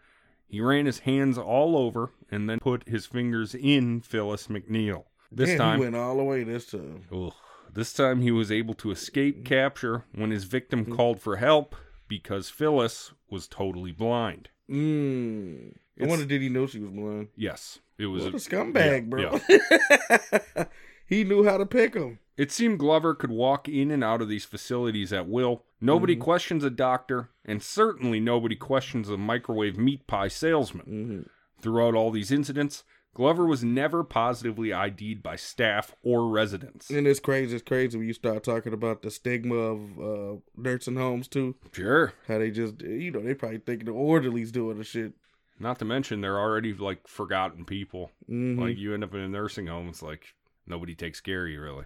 [0.46, 5.05] He ran his hands all over and then put his fingers in Phyllis McNeil.
[5.31, 6.44] This Damn, time, he went all the way.
[6.44, 7.03] This time.
[7.12, 7.33] Ugh.
[7.72, 11.74] This time he was able to escape capture when his victim called for help
[12.07, 14.48] because Phyllis was totally blind.
[14.70, 15.72] Mm.
[15.72, 17.29] I It's- wonder did he know she was blind?
[17.37, 18.24] Yes, it was.
[18.24, 20.64] What a A, scumbag, yeah, bro.
[21.07, 22.18] he knew how to pick him.
[22.37, 25.62] it seemed Glover could walk in and out of these facilities at will.
[25.81, 30.87] Nobody questions a doctor, and certainly nobody questions a microwave meat pie salesman.
[30.87, 31.20] Mm-hmm.
[31.62, 36.90] Throughout all these incidents, Glover was never positively ID'd by staff or residents.
[36.90, 37.55] And it's crazy.
[37.55, 41.55] It's crazy when you start talking about the stigma of uh, nursing homes too.
[41.72, 42.12] Sure.
[42.27, 45.12] How they just, you know, they probably think the orderlies doing the shit.
[45.61, 48.11] Not to mention they're already like forgotten people.
[48.29, 48.59] Mhm.
[48.61, 50.35] Like you end up in a nursing home, it's like
[50.66, 51.85] nobody takes care of you really.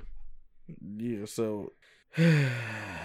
[0.97, 1.73] Yeah, so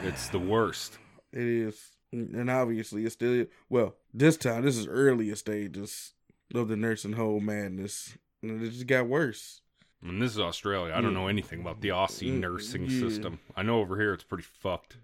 [0.04, 0.98] It's the worst.
[1.32, 3.96] It is, and obviously it's still well.
[4.14, 6.14] This time, this is earlier stages
[6.54, 9.62] of the nursing home madness, and it just got worse.
[10.02, 10.94] And this is Australia.
[10.94, 11.20] I don't Yeah.
[11.22, 13.00] know anything about the Aussie Mm, nursing yeah.
[13.00, 13.40] system.
[13.56, 14.98] I know over here it's pretty fucked.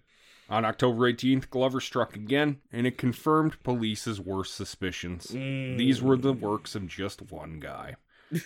[0.50, 5.28] On October 18th, Glover struck again, and it confirmed police's worst suspicions.
[5.30, 7.96] These were the works of just one guy.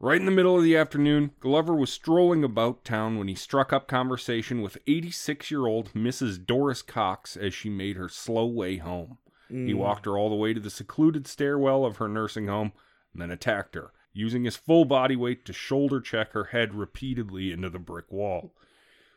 [0.00, 3.72] Right in the middle of the afternoon, Glover was strolling about town when he struck
[3.72, 6.38] up conversation with 86 year old Mrs.
[6.46, 9.18] Doris Cox as she made her slow way home.
[9.48, 9.76] He mm.
[9.76, 12.72] walked her all the way to the secluded stairwell of her nursing home,
[13.12, 17.52] and then attacked her, using his full body weight to shoulder check her head repeatedly
[17.52, 18.54] into the brick wall.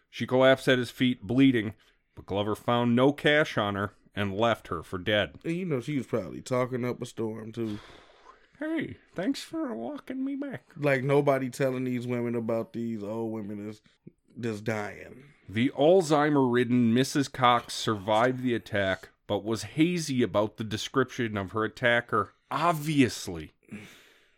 [0.10, 1.74] She collapsed at his feet, bleeding,
[2.15, 5.36] but Glover found no cash on her and left her for dead.
[5.44, 7.80] You know she was probably talking up a storm too.
[8.60, 10.65] Hey, thanks for walking me back.
[10.78, 13.82] Like nobody telling these women about these old women is
[14.39, 15.24] just dying.
[15.50, 17.32] The Alzheimer ridden Mrs.
[17.32, 23.54] Cox survived the attack, but was hazy about the description of her attacker, obviously.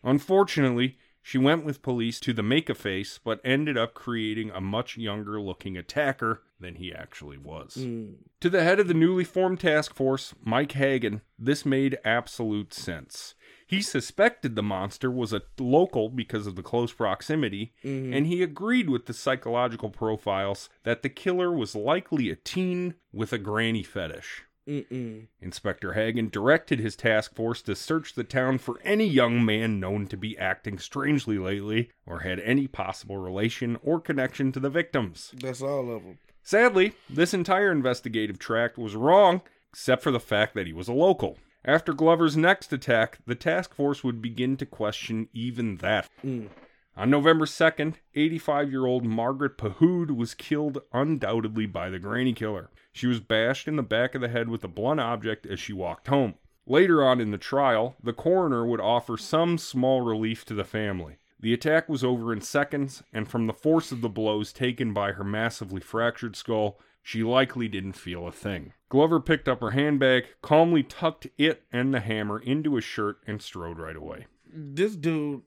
[0.04, 4.62] Unfortunately, she went with police to the make a face, but ended up creating a
[4.62, 7.76] much younger looking attacker than he actually was.
[7.80, 8.18] Mm.
[8.42, 13.34] To the head of the newly formed task force, Mike Hagan, this made absolute sense.
[13.66, 18.16] He suspected the monster was a local because of the close proximity, Mhm.
[18.16, 23.34] and he agreed with the psychological profiles that the killer was likely a teen with
[23.34, 24.44] a granny fetish.
[24.67, 25.28] Mm-mm.
[25.41, 30.08] Inspector Hagen directed his task force to search the town for any young man known
[30.08, 35.34] to be acting strangely lately or had any possible relation or connection to the victims.
[35.39, 36.19] That's all of them.
[36.41, 40.93] Sadly, this entire investigative tract was wrong, except for the fact that he was a
[40.93, 41.38] local.
[41.65, 46.10] After Glover's next attack, the task force would begin to question even that.
[46.26, 46.49] Mm.
[46.96, 52.70] On November 2nd, 85 year old Margaret Pahud was killed undoubtedly by the granny killer.
[52.92, 55.74] She was bashed in the back of the head with a blunt object as she
[55.74, 56.36] walked home.
[56.68, 61.18] Later on in the trial, the coroner would offer some small relief to the family.
[61.40, 65.14] The attack was over in seconds, and from the force of the blows taken by
[65.14, 68.72] her massively fractured skull, she likely didn't feel a thing.
[68.88, 73.42] Glover picked up her handbag, calmly tucked it and the hammer into his shirt, and
[73.42, 74.28] strode right away.
[74.46, 75.42] This dude,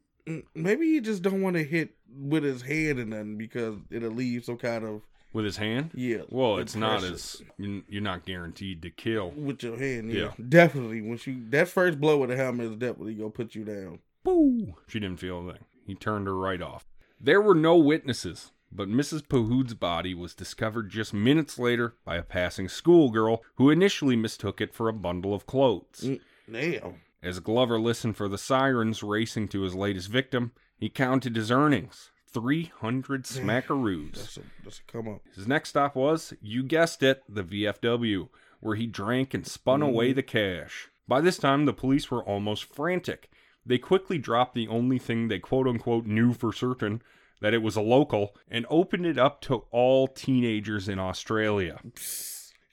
[0.55, 4.45] maybe he just don't want to hit with his head and nothing because it'll leave
[4.45, 5.91] some kind of With his hand?
[5.95, 6.23] yeah.
[6.31, 9.31] Well, it's not as you- you're not guaranteed to kill.
[9.33, 10.11] with your hand.
[10.12, 10.45] Yeah, Yeah.
[10.49, 11.03] definitely.
[11.03, 13.99] When she that first blow with the hammer is definitely gonna put you down.
[14.25, 14.75] Boo!
[14.89, 15.65] She didn't feel a thing.
[15.87, 16.87] He turned her right off.
[17.21, 19.23] There were no witnesses, but Mrs.
[19.27, 24.75] Pahud's body was discovered just minutes later by a passing schoolgirl who initially mistook it
[24.75, 26.03] for a bundle of clothes.
[26.03, 26.95] Mm, Damn.
[27.22, 32.11] As Glover listened for the sirens racing to his latest victim, he counted his earnings
[32.29, 34.14] 300 smackaroos.
[34.14, 35.22] That's a that's a come up.
[35.35, 38.29] His next stop was, you guessed it, the VFW,
[38.61, 39.88] where he drank and spun mm-hmm.
[39.88, 40.88] away the cash.
[41.09, 43.31] By this time, the police were almost frantic.
[43.64, 47.02] They quickly dropped the only thing they quote unquote knew for certain
[47.40, 51.81] that it was a local and opened it up to all teenagers in Australia.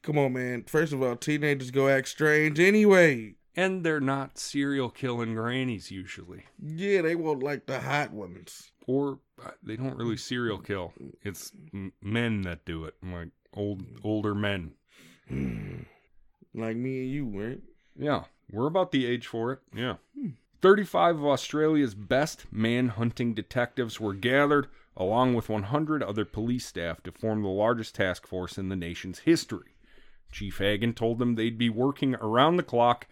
[0.01, 0.63] Come on, man.
[0.67, 3.36] First of all, teenagers go act strange anyway.
[3.56, 6.46] And they're not serial killing grannies usually.
[6.60, 8.72] Yeah, they want like the hot ones.
[8.88, 10.94] Or uh, they don't really serial kill.
[11.22, 14.74] It's m- men that do it, like old older men.
[16.56, 17.60] Like me and you, right?
[17.98, 19.60] Yeah, we're about the age for it.
[19.76, 19.96] Yeah.
[20.62, 27.04] 35 of Australia's best man hunting detectives were gathered, along with 100 other police staff,
[27.04, 29.76] to form the largest task force in the nation's history.
[30.32, 33.08] Chief Hagen told them they'd be working around the clock,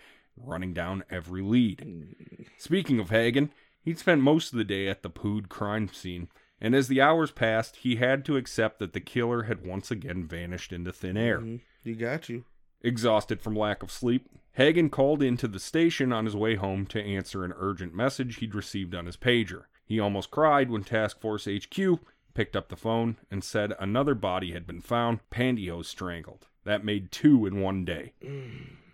[0.46, 2.48] running down every lead.
[2.58, 3.52] Speaking of Hagen,
[3.84, 7.32] he'd spent most of the day at the Pahud crime scene, and as the hours
[7.32, 11.40] passed, he had to accept that the killer had once again vanished into thin air.
[11.40, 11.62] Mhm.
[11.84, 12.46] He got you.
[12.82, 17.02] Exhausted from lack of sleep, Hagen called into the station on his way home to
[17.02, 19.66] answer an urgent message he'd received on his pager.
[19.86, 22.00] He almost cried when Task Force HQ
[22.34, 26.48] picked up the phone and said another body had been found, pantyhose strangled.
[26.64, 28.14] That made two in one day.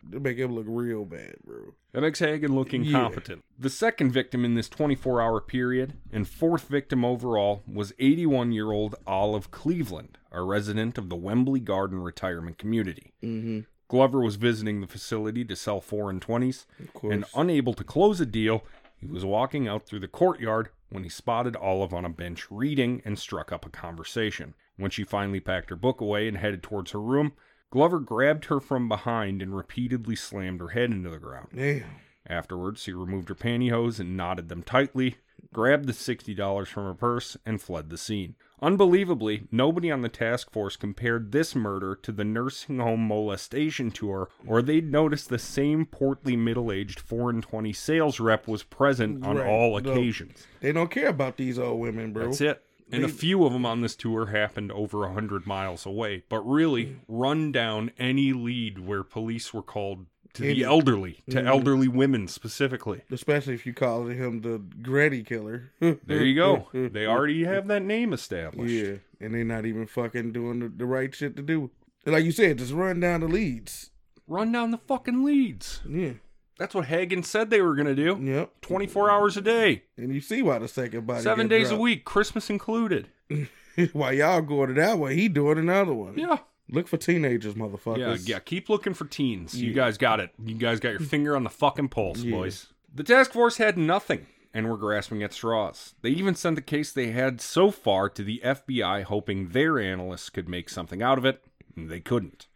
[0.10, 1.74] They make him look real bad, bro.
[1.94, 2.80] Makes Hagen look Yeah.
[2.80, 3.44] incompetent.
[3.58, 8.72] The second victim in this 24 hour period, and fourth victim overall, was 81 year
[8.72, 13.14] old Olive Cleveland, a resident of the Wesley Garden retirement community.
[13.24, 13.62] Mm-hmm.
[13.88, 16.66] Glover was visiting the facility to sell 4 and 20s,
[17.04, 18.64] and unable to close a deal,
[18.98, 23.02] he was walking out through the courtyard when he spotted Olive on a bench reading
[23.06, 24.54] and struck up a conversation.
[24.76, 27.32] When she finally packed her book away and headed towards her room,
[27.70, 31.50] Glover grabbed her from behind and repeatedly slammed her head into the ground.
[31.56, 31.84] Damn.
[32.30, 35.16] Afterwards, he removed her pantyhose and knotted them tightly,
[35.54, 38.36] grabbed the $60 from her purse, and fled the scene.
[38.62, 44.30] Unbelievably, nobody on the task force compared this murder to the nursing home molestation tour,
[44.46, 49.26] or they'd noticed the same portly middle aged 4 and 20 sales rep was present
[49.26, 49.48] on Right.
[49.48, 50.48] all occasions.
[50.60, 52.26] They don't care about these old women, bro.
[52.26, 52.64] That's it.
[52.92, 56.40] And a few of them on this tour happened over a hundred miles away, but
[56.42, 61.46] really run down any lead where police were called to Any- the elderly, to Mhm.
[61.48, 63.02] elderly women specifically.
[63.12, 65.72] Especially if you call him the granny killer.
[65.82, 66.68] There you go.
[66.74, 68.72] They already have that name established.
[68.74, 71.72] Yeah, and they're not even fucking doing the, the right shit to do.
[72.06, 73.90] And like you said, just run down the leads.
[74.28, 75.82] Run down the fucking leads.
[75.88, 76.14] Yeah.
[76.58, 78.18] That's what Hagen said they were going to do.
[78.22, 78.62] Yep.
[78.62, 82.04] 24 hours a day, And you see why the second body seven days a week,
[82.06, 83.10] Christmas included.
[83.94, 86.18] While y'all going it that way, he doing another one.
[86.18, 86.40] Yeah.
[86.70, 88.28] Look for teenagers, motherfuckers.
[88.28, 88.40] yeah.
[88.40, 89.54] Keep looking for teens.
[89.62, 90.32] You guys got it.
[90.44, 92.32] You guys got your finger on the fucking pulse, Yeah.
[92.36, 92.68] boys.
[92.94, 95.94] The task force had nothing and were grasping at straws.
[96.02, 100.30] They even sent the case they had so far to the FBI, hoping their analysts
[100.32, 101.44] could make something out of it.
[101.76, 102.48] and They couldn't.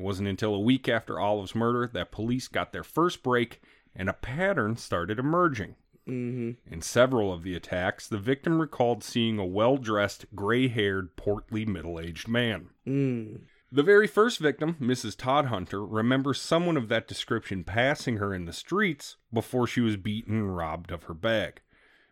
[0.00, 3.60] It wasn't until a week after Olive's murder that police got their first break
[3.94, 5.76] and a pattern started emerging.
[6.08, 6.72] Mm-hmm.
[6.72, 11.66] In several of the attacks, the victim recalled seeing a well dressed, gray haired, portly,
[11.66, 12.70] middle aged man.
[12.86, 13.40] Mm.
[13.70, 15.16] The very first victim, Mrs.
[15.16, 20.34] Todhunter, remembers someone of that description passing her in the streets before she was beaten
[20.34, 21.60] and robbed of her bag.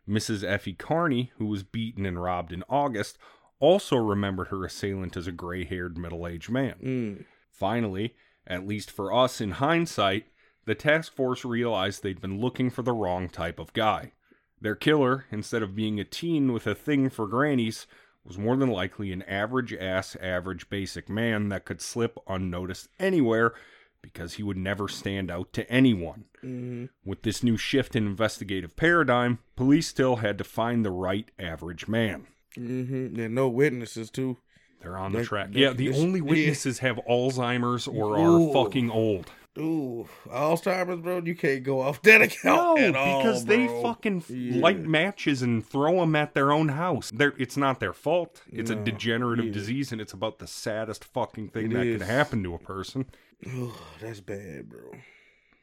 [0.07, 0.45] Mrs.
[0.45, 3.17] Effie Carnie, who was beaten and robbed in August,
[3.61, 6.75] also remembered her assailant as a gray haired middle aged man.
[6.85, 7.25] Mm.
[7.59, 8.15] Finally,
[8.47, 10.27] at least for us in hindsight,
[10.65, 14.13] the task force realized they'd been looking for the wrong type of guy.
[14.61, 17.87] Their killer, instead of being a teen with a thing for grannies,
[18.25, 23.55] was more than likely an average ass, average basic man that could slip unnoticed anywhere
[24.03, 26.27] because he would never stand out to anyone.
[26.45, 26.87] Mm-hmm.
[27.05, 31.89] With this new shift in investigative paradigm, police still had to find the right average
[31.89, 32.27] man.
[32.57, 33.19] Mm-hmm.
[33.21, 34.37] And no witnesses too.
[34.81, 35.53] They're on the That- track.
[35.53, 36.27] that- Yeah, the this- only yeah.
[36.27, 39.31] witnesses have Alzheimer's or are fucking old.
[39.59, 41.21] Ooh, Alzheimer's, bro.
[41.25, 44.61] You can't go off that account No, at all, because they fucking Yeah.
[44.61, 47.11] light matches and throw them at their own house.
[47.13, 48.43] They're, it's not their fault.
[48.53, 49.53] It's a degenerative yeah.
[49.53, 51.99] disease, and it's about the saddest fucking thing It that is.
[51.99, 53.07] could happen to a person.
[53.49, 54.93] Ooh, that's bad, bro.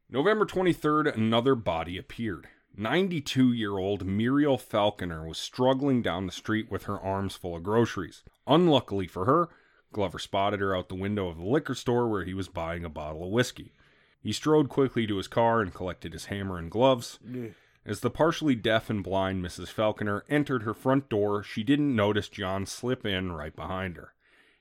[0.10, 2.48] November 23rd, another body appeared.
[2.78, 7.64] 92 year old Muriel Falconer was struggling down the street with her arms full of
[7.64, 8.24] groceries.
[8.48, 9.50] Unluckily for her,
[9.92, 12.90] Glover spotted her out the window of the liquor store where he was buying a
[12.90, 13.74] bottle of whiskey.
[14.22, 17.20] He strode quickly to his car and collected his hammer and gloves.
[17.26, 17.50] Yeah.
[17.86, 19.68] As the partially deaf and blind Mrs.
[19.68, 24.14] Falconer entered her front door, she didn't notice John slip in right behind her.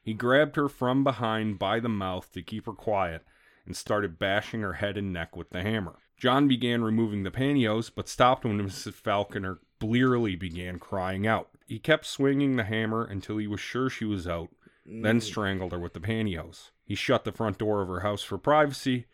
[0.03, 3.25] He grabbed her from behind by the mouth to keep her quiet
[3.65, 5.97] and started bashing her head and neck with the hammer.
[6.19, 8.93] John began removing the pantyhose, but stopped when Mrs.
[8.93, 11.49] Falconer blearily began crying out.
[11.67, 14.51] He kept swinging the hammer until he was sure she was out,
[14.85, 16.71] then strangled her with the pantyhose.
[16.85, 19.07] He shut the front door of her house for privacy,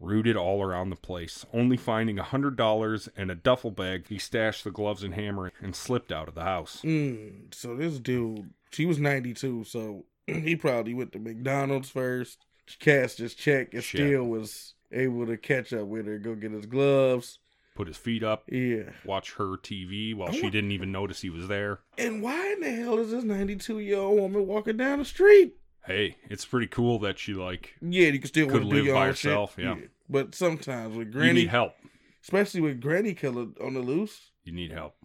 [0.00, 4.06] rooted all around the place, only finding a hundred dollars and a duffel bag.
[4.08, 6.80] He stashed the gloves and hammer and slipped out of the house.
[6.82, 12.46] Mm, so this dude, she was 92, so he probably went to McDonald's first,
[12.78, 14.00] cashed his check, and Shit.
[14.00, 17.38] still was able to catch up with her, go get his gloves.
[17.78, 18.90] Put his feet up, Yeah.
[19.04, 21.78] watch her TV while she didn't even notice he was there.
[21.96, 25.54] And why in the hell is this 92 year old woman walking down the street?
[25.86, 28.76] Hey, it's pretty cool that she like Yeah, you can still Could want to do
[28.78, 29.64] live your by own herself, shit.
[29.64, 29.76] yeah.
[30.08, 31.74] But sometimes with you Granny, need help.
[32.20, 34.96] especially with Granny Killer on the loose, You need help.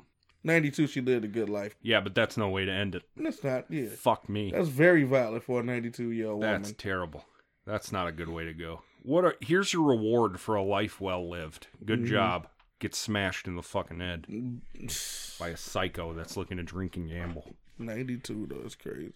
[0.43, 1.75] 92, she lived a good life.
[1.83, 3.03] Yeah, but that's no way to end it.
[3.15, 3.89] That's not, yeah.
[3.89, 4.49] Fuck me.
[4.49, 6.63] That's very valid for a 92 year old woman.
[6.63, 7.23] That's terrible.
[7.67, 8.81] That's not a good way to go.
[9.03, 11.67] What are here's your reward for a life well lived.
[11.85, 12.07] Good Mhm.
[12.07, 12.47] job.
[12.83, 15.39] Get smashed in the fucking head mm.
[15.39, 17.55] by a psycho that's looking to drink and gamble.
[17.79, 19.13] 92, though, it's crazy.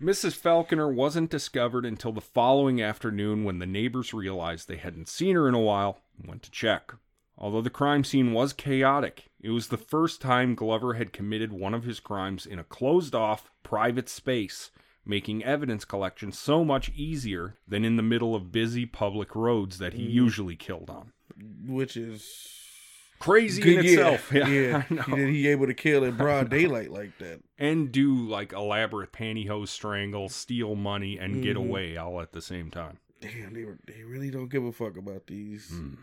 [0.00, 0.36] Mrs.
[0.36, 5.48] Falconer wasn't discovered until the following afternoon when the neighbors realized they hadn't seen her
[5.48, 6.92] in a while and went to check.
[7.36, 11.74] Although the crime scene was chaotic, it was the first time Glover had committed one
[11.74, 14.70] of his crimes in a closed off, private space,
[15.04, 19.94] making evidence collection so much easier than in the middle of busy public roads that
[19.94, 20.12] he mm.
[20.12, 21.10] usually killed on.
[21.66, 22.62] Which is
[23.18, 23.78] Crazy good.
[23.78, 24.32] in yeah, itself.
[24.32, 24.48] Yeah,
[24.90, 25.04] yeah.
[25.16, 27.40] He, he able to kill in broad daylight like that.
[27.58, 31.60] And do like elaborate pantyhose strangle, steal money, and get Mhm.
[31.68, 32.98] away all at the same time.
[33.20, 35.96] Damn, they were, they really don't give a fuck about these Mm.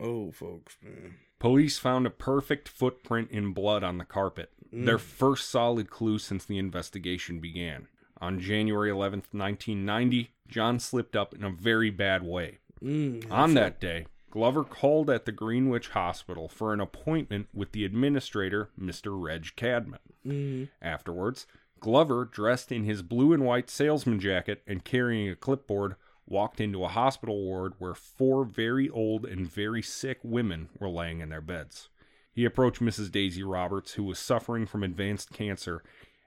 [0.00, 1.14] old folks, man.
[1.38, 4.86] Police found a perfect footprint in blood on the carpet, Mm.
[4.86, 7.86] their first solid clue since the investigation began.
[8.20, 12.58] On January 11th, 1990, John slipped up in a very bad way.
[12.82, 17.84] Mm, On that day, Glover called at the Greenwich Hospital for an appointment with the
[17.84, 19.12] administrator, Mr.
[19.14, 20.00] Reg Cadman.
[20.26, 21.46] Mm, Afterwards,
[21.78, 25.94] Glover, dressed in his blue and white salesman jacket and carrying a clipboard,
[26.26, 31.20] walked into a hospital ward where four very old and very sick women were laying
[31.20, 31.88] in their beds.
[32.32, 33.12] He approached Mrs.
[33.12, 35.84] Daisy Roberts, who was suffering from advanced cancer,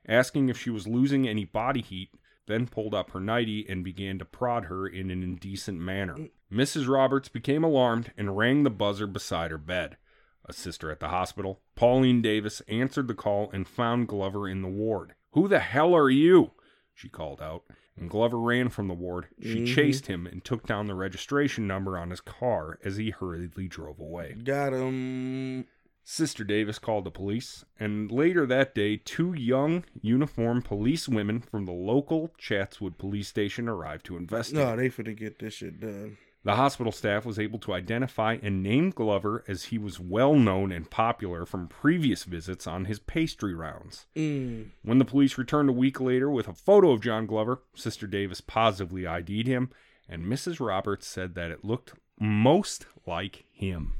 [0.07, 2.11] asking if she was losing any body heat,
[2.47, 6.15] then pulled up her nightie and began to prod her in an indecent manner.
[6.51, 6.87] Mrs.
[6.87, 9.97] Roberts became alarmed and rang the buzzer beside her bed.
[10.45, 14.69] A sister at the hospital, Pauline Davis, answered the call and found Glover in the
[14.69, 15.13] ward.
[15.33, 16.51] Who the hell are you?
[16.93, 17.63] She called out.
[17.99, 19.27] And Glover ran from the ward.
[19.41, 19.75] She Mhm.
[19.75, 23.99] chased him and took down the registration number on his car as he hurriedly drove
[23.99, 24.35] away.
[24.43, 25.65] got him.
[26.09, 31.65] Sister Davis called the police, and later that day, two young uniformed police women from
[31.65, 34.65] the local Chatswood police station arrived to investigate.
[34.65, 36.17] No, they finna get this shit done.
[36.45, 40.71] The hospital staff was able to identify and name Glover as he was well known
[40.71, 44.05] and popular from previous visits on his pastry rounds.
[44.15, 48.07] Mm, When the police returned a week later with a photo of John Glover, Sister
[48.07, 49.71] Davis positively ID'd him,
[50.07, 50.65] and Mrs.
[50.65, 53.95] Roberts said that it looked most like him.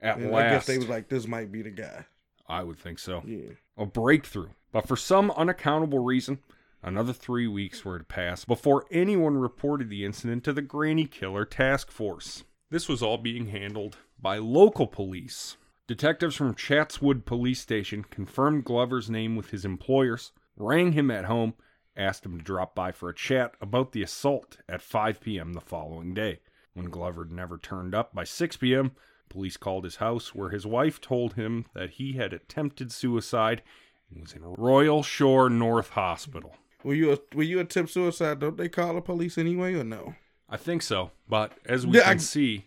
[0.00, 2.06] At and last, I guess they was like, this might be the guy.
[2.48, 3.22] I would think so.
[3.26, 3.52] Yeah.
[3.76, 4.50] A breakthrough.
[4.72, 6.38] But for some unaccountable reason,
[6.82, 11.44] another three weeks were to pass before anyone reported the incident to the Granny Killer
[11.44, 12.44] Task Force.
[12.70, 15.56] This was all being handled by local police.
[15.86, 21.54] Detectives from Chatswood Police Station confirmed Glover's name with his employers, rang him at home,
[21.96, 25.54] asked him to drop by for a chat about the assault at 5 p.m.
[25.54, 26.40] the following day.
[26.74, 28.92] When Glover never turned up by 6 p.m.,
[29.28, 33.62] police called his house where his wife told him that he had attempted suicide
[34.10, 36.56] and was in Royal Shore North Hospital.
[36.84, 38.38] Will you will you attempt suicide?
[38.38, 40.14] Don't they call the police anyway or no?
[40.48, 42.66] I think so, but as we Yeah, can I- see,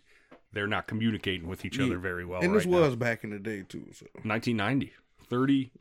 [0.54, 1.86] they're not communicating with each Yeah.
[1.86, 2.42] other very well.
[2.42, 2.82] and this right now.
[2.82, 3.88] was back in the day too.
[3.94, 4.92] So 1990,
[5.30, 5.72] 32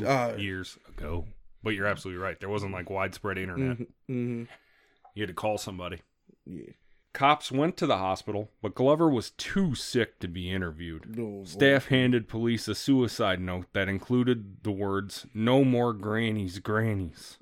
[0.00, 1.26] yeah, uh, years ago.
[1.64, 2.38] But you're absolutely right.
[2.40, 3.78] There wasn't like widespread internet.
[4.08, 4.44] hmm
[5.14, 6.00] You had to call somebody.
[6.46, 6.70] yeah.
[7.12, 11.04] Cops went to the hospital, but Glover was too sick to be interviewed.
[11.18, 16.58] Oh, no, Staff handed police a suicide note that included the words, No more grannies,
[16.58, 17.38] grannies.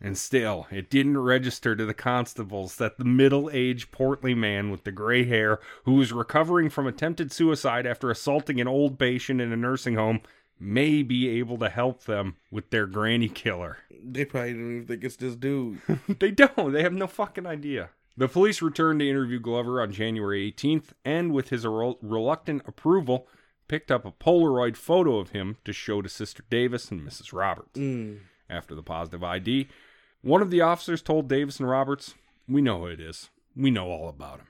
[0.00, 4.84] And still, it didn't register to the constables that the middle aged, portly man with
[4.84, 9.52] the gray hair, who was recovering from attempted suicide after assaulting an old patient in
[9.52, 10.20] a nursing home,
[10.60, 13.78] may be able to help them with their granny killer.
[13.90, 15.80] They probably don't even think it's this dude.
[16.20, 16.72] they don't.
[16.72, 17.90] They have no fucking idea.
[18.16, 23.28] The police returned to interview Glover on January 18th and, with his rel- reluctant approval,
[23.68, 27.32] picked up a Polaroid photo of him to show to Sister Davis and Mrs.
[27.32, 27.78] Roberts.
[27.78, 28.20] Mm.
[28.48, 29.68] After the positive ID,
[30.22, 32.14] one of the officers told Davis and Roberts,
[32.48, 33.28] We know who it is.
[33.54, 34.46] We know all about him.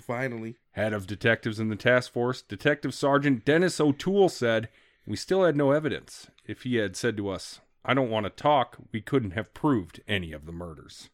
[0.00, 4.68] Finally, Head of detectives in the task force, Detective Sergeant Dennis O'Toole said,
[5.06, 6.26] We still had no evidence.
[6.46, 10.00] If he had said to us, I don't want to talk, we couldn't have proved
[10.08, 11.10] any of the murders.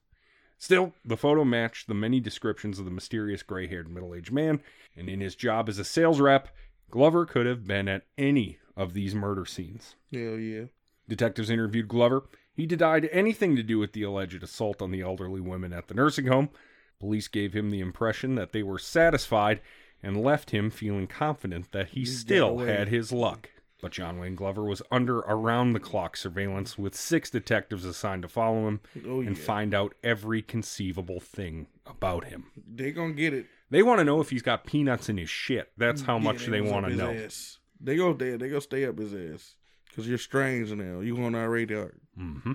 [0.61, 4.61] Still, the photo matched the many descriptions of the mysterious gray haired middle aged man,
[4.97, 6.55] and in his job as a sales rep,
[6.91, 9.97] Glover could have been at any of these murder scenes.
[10.13, 10.67] hell yeah.
[11.09, 12.29] Detectives interviewed Glover.
[12.55, 15.95] He denied anything to do with the alleged assault on the elderly women at the
[15.95, 16.51] nursing home,
[17.01, 19.61] Police gave him the impression that they were satisfied
[20.03, 23.49] and left him feeling confident that he got still had his luck.
[23.81, 28.28] But John Wayne Glover was under around the clock surveillance with six detectives assigned to
[28.28, 32.47] follow him Oh and yeah, find out every conceivable thing about him.
[32.57, 33.47] they gonna get it.
[33.70, 35.70] They want to know if he's got peanuts in his shit.
[35.76, 37.11] That's how Yeah, much they want to know.
[37.12, 37.59] ass.
[37.81, 38.37] They go there.
[38.37, 39.55] They go stay up his ass
[39.89, 41.01] because you're strange now.
[41.01, 41.95] You on our radar.
[42.16, 42.53] hmm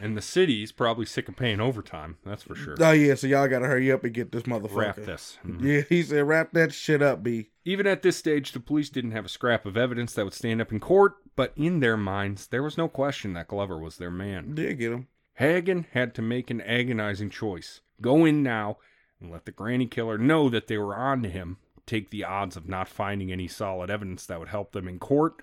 [0.00, 2.16] And the city's probably sick of paying overtime.
[2.24, 2.76] That's for sure.
[2.80, 4.76] Oh yeah, so y'all gotta hurry up and get this motherfucker.
[4.76, 5.38] Wrap this.
[5.46, 5.62] Mhm.
[5.62, 7.50] Yeah, he said wrap that shit up, B.
[7.64, 10.60] Even at this stage, the police didn't have a scrap of evidence that would stand
[10.60, 14.10] up in court, but in their minds, there was no question that Glover was their
[14.10, 14.54] man.
[14.54, 15.08] They get him.
[15.34, 18.78] Hagen had to make an agonizing choice go in now
[19.20, 21.56] and let the granny killer know that they were on to him,
[21.86, 25.34] take the odds of not finding any solid evidence that would help them in court,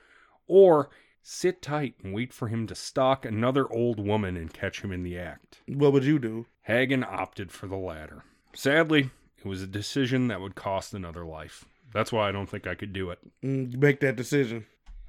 [0.48, 0.90] or
[1.24, 5.04] sit tight and wait for him to stalk another old woman and catch him in
[5.04, 5.62] the act.
[5.68, 6.46] What would you do?
[6.64, 8.24] Hagen opted for the latter.
[8.54, 9.10] Sadly,
[9.40, 11.66] it was a decision that would cost another life.
[11.94, 13.20] That's why I don't think I could do it.
[13.44, 14.66] Mm, make that decision.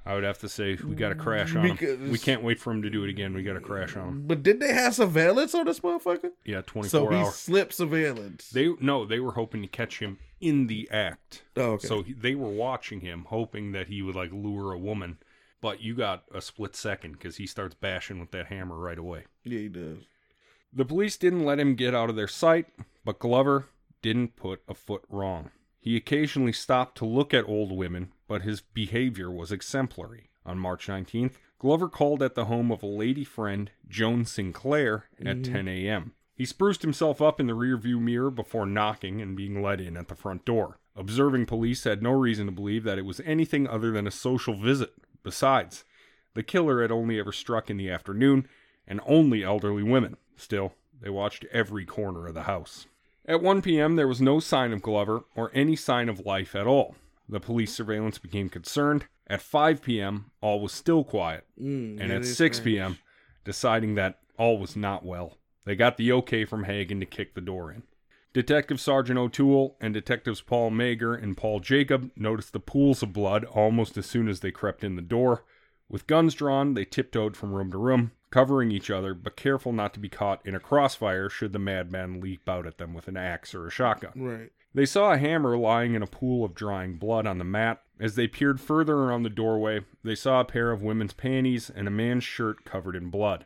[0.07, 2.11] I would have to say we got to crash on him.
[2.11, 3.33] We can't wait for him to do it again.
[3.33, 4.27] We got to crash on him.
[4.27, 6.29] But did they have surveillance on this motherfucker?
[6.45, 7.33] Yeah, 24 So he hours.
[7.33, 8.49] slipped surveillance.
[8.51, 11.41] They no, they were hoping to catch him in the act.
[11.57, 11.87] oh, okay.
[11.87, 15.17] So he, they were watching him, hoping that he would like lure a woman.
[15.65, 19.23] But you got a split second because he starts bashing with that hammer right away.
[19.43, 19.97] yeah, he does.
[20.71, 22.67] The police didn't let him get out of their sight,
[23.03, 23.65] but Glover
[24.03, 25.49] didn't put a foot wrong.
[25.79, 30.29] He occasionally stopped to look at old women, but his behavior was exemplary.
[30.45, 35.37] On March 19th, Glover called at the home of a lady friend, Joan Sinclair, at
[35.37, 35.51] mm-hmm.
[35.51, 36.11] 10 a.m.
[36.35, 40.09] He spruced himself up in the rearview mirror before knocking and being let in at
[40.09, 40.77] the front door.
[40.95, 44.53] Observing police had no reason to believe that it was anything other than a social
[44.53, 44.93] visit.
[45.25, 45.83] Besides,
[46.35, 48.47] the killer had only ever struck in the afternoon,
[48.87, 50.15] and only elderly women.
[50.37, 52.85] Still, they watched every corner of the house.
[53.27, 56.67] At 1 p.m., there was no sign of Glover or any sign of life at
[56.67, 56.95] all.
[57.27, 59.07] The police surveillance became concerned.
[59.25, 61.45] At 5 p.m., all was still quiet.
[61.59, 62.63] Mm, And at 6 strange.
[62.63, 62.99] p.m.,
[63.43, 67.41] deciding that all was not well, they got the okay from Hagen to kick the
[67.41, 67.81] door in.
[68.35, 73.45] Detective Sergeant O'Toole and Detectives Paul Mager and Paul Jacob noticed the pools of blood
[73.45, 75.45] almost as soon as they crept in the door.
[75.87, 79.93] With guns drawn, they tiptoed from room to room, covering each other, but careful not
[79.93, 83.15] to be caught in a crossfire should the madman leap out at them with an
[83.15, 84.11] axe or a shotgun.
[84.17, 84.51] Right.
[84.73, 87.83] They saw a hammer lying in a pool of drying blood on the mat.
[88.01, 91.87] As they peered further around the doorway, they saw a pair of women's panties and
[91.87, 93.45] a man's shirt covered in blood.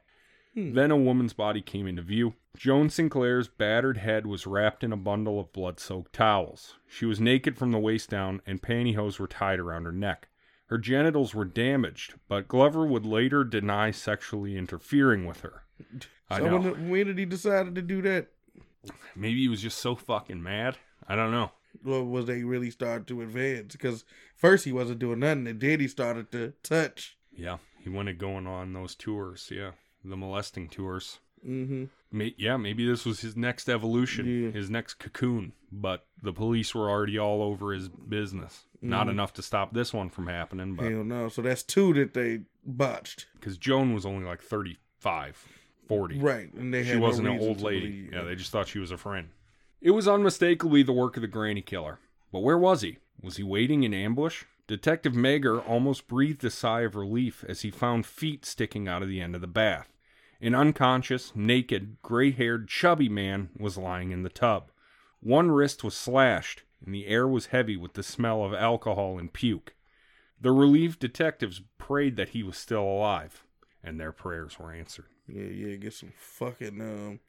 [0.59, 0.73] Hmm.
[0.73, 2.33] Then a woman's body came into view.
[2.57, 6.75] Joan Sinclair's battered head was wrapped in a bundle of blood soaked towels.
[6.87, 10.27] She was naked from the waist down, and pantyhose were tied around her neck.
[10.67, 15.63] Her genitals were damaged, but Glover would later deny sexually interfering with her.
[16.29, 16.71] I so know.
[16.71, 18.27] when, when did he decide to do that?
[19.15, 20.77] Maybe he was just so fucking mad.
[21.07, 21.51] I don't know.
[21.85, 23.73] Or was they really started to advance?
[23.73, 24.03] Because
[24.35, 27.17] first he wasn't doing nothing, and then he started to touch.
[27.31, 29.49] Yeah, he wanted going on those tours.
[29.51, 29.71] Yeah,
[30.03, 31.19] the molesting tours.
[31.47, 31.85] Mm-hmm.
[32.11, 34.51] May- yeah, maybe this was his next evolution, Yeah.
[34.51, 35.53] his next cocoon.
[35.71, 38.65] But the police were already all over his business.
[38.81, 39.11] Not Mhm.
[39.11, 41.29] enough to stop this one from happening, but Hell no.
[41.29, 43.27] So that's two that they botched.
[43.33, 45.45] because Joan was only like 35,
[45.87, 46.17] 40.
[46.19, 46.51] Right.
[46.53, 47.87] And they She no wasn't an old lady.
[47.87, 49.29] believe- Yeah, they just thought she was a friend.
[49.81, 51.99] It was unmistakably the work of the granny killer.
[52.31, 52.97] But where was he?
[53.21, 54.43] Was he waiting in ambush?
[54.69, 59.09] Detective Mager almost breathed a sigh of relief as he found feet sticking out of
[59.09, 59.97] the end of the bath.
[60.39, 64.69] An unconscious, naked, gray haired, chubby man was lying in the tub.
[65.21, 69.33] One wrist was slashed, and the air was heavy with the smell of alcohol and
[69.33, 69.73] puke.
[70.39, 73.43] The relieved detectives prayed that he was still alive,
[73.83, 75.07] and their prayers were answered.
[75.27, 75.77] Yeah, yeah.
[75.77, 77.21] Get some fucking um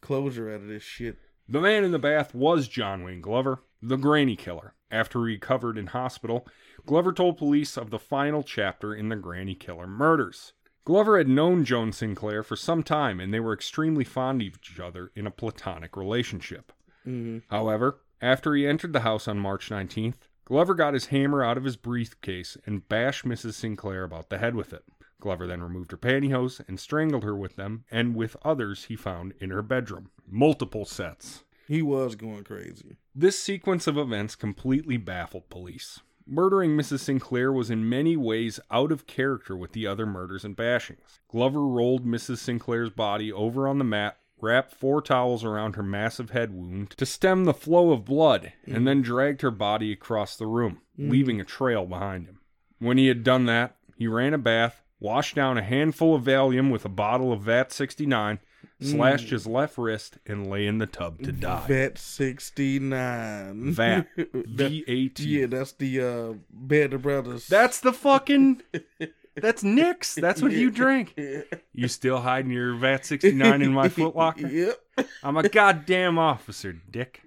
[0.00, 1.18] closure out of this shit.
[1.46, 4.72] The man in the bath was John Wayne Glover, the granny killer.
[4.90, 6.46] After he recovered in hospital,
[6.86, 10.52] Glover told police of the final chapter in the granny killer murders.
[10.84, 14.78] Glover had known Joan Sinclair for some time and they were extremely fond of each
[14.78, 16.72] other in a platonic relationship.
[17.04, 17.38] Mm-hmm.
[17.50, 21.64] However, after he entered the house on March 19th, Glover got his hammer out of
[21.64, 23.54] his briefcase and bashed Mrs.
[23.54, 24.84] Sinclair about the head with it.
[25.20, 29.34] Glover then removed her pantyhose and strangled her with them and with others he found
[29.40, 30.10] in her bedroom.
[30.30, 31.42] Multiple sets.
[31.66, 32.96] He was going crazy.
[33.12, 35.98] This sequence of events completely baffled police.
[36.26, 37.00] Murdering Mrs.
[37.00, 41.20] Sinclair was in many ways out of character with the other murders and bashings.
[41.28, 42.38] Glover rolled Mrs.
[42.38, 47.06] Sinclair's body over on the mat, wrapped four towels around her massive head wound to
[47.06, 49.04] stem the flow of blood, and then mm.
[49.04, 51.10] dragged her body across the room, mm.
[51.10, 52.40] leaving a trail behind him.
[52.78, 56.70] When he had done that, he ran a bath, washed down a handful of Valium
[56.70, 58.40] with a bottle of VAT 69,
[58.80, 61.66] slashed his left wrist, and lay in the tub to die.
[61.66, 63.72] Vet sixty nine.
[63.72, 64.06] VAT.
[64.32, 65.40] V A T.
[65.40, 67.46] Yeah, that's the uh Band Brothers.
[67.48, 68.62] That's the fucking.
[69.38, 70.14] That's Nix.
[70.14, 71.14] That's what you drink.
[71.74, 74.50] You still hiding your VAT 69 in my footlocker?
[74.50, 75.06] Yep.
[75.22, 77.20] I'm a goddamn officer, dick.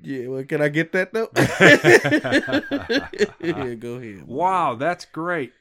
[0.00, 1.28] Yeah, well, can I get that though?
[3.40, 4.28] yeah, go ahead.
[4.28, 5.52] Wow, that's great.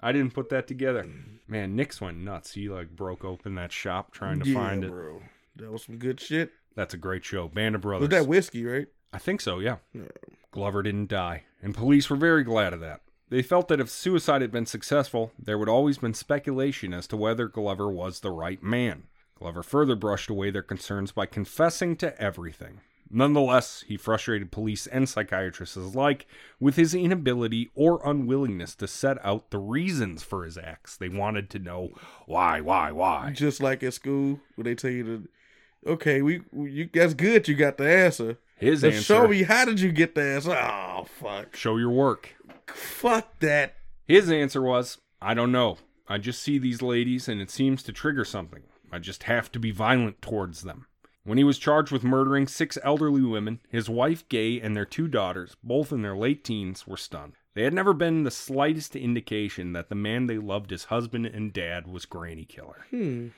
[0.00, 1.06] I didn't put that together.
[1.52, 2.54] Man, Nix went nuts.
[2.54, 4.90] He like broke open that shop trying to yeah, find it.
[4.90, 5.20] bro.
[5.56, 6.50] That was some good shit.
[6.74, 7.46] That's a great show.
[7.46, 8.08] Band of Brothers.
[8.08, 8.86] Was that whiskey, right?
[9.12, 9.76] I think so, yeah.
[9.92, 10.04] Yeah.
[10.50, 13.02] Glover didn't die, and police were very glad of that.
[13.28, 17.18] They felt that if suicide had been successful, there would always been speculation as to
[17.18, 19.02] whether Glover was the right man.
[19.38, 22.80] Glover further brushed away their concerns by confessing to everything.
[23.14, 26.26] Nonetheless, he frustrated police and psychiatrists alike
[26.58, 30.96] with his inability or unwillingness to set out the reasons for his acts.
[30.96, 31.90] They wanted to know
[32.24, 33.32] why, why, why.
[33.34, 35.28] Just like at school, where they tell you to,
[35.92, 37.46] okay, we, you that's good.
[37.48, 38.38] You got the answer.
[38.56, 40.52] His But answer: show me how did you get the answer?
[40.52, 42.34] Oh fuck, show your work.
[42.66, 43.74] fuck that.
[44.06, 45.76] His answer was, I don't know.
[46.08, 48.62] I just see these ladies and it seems to trigger something.
[48.90, 50.86] I just have to be violent towards them.
[51.24, 55.06] When he was charged with murdering six elderly women, his wife, Gay, and their two
[55.06, 57.34] daughters, both in their late teens, were stunned.
[57.54, 61.52] They had never been the slightest indication that the man they loved as husband and
[61.52, 62.86] dad was Granny Killer.
[62.90, 63.28] Hmm.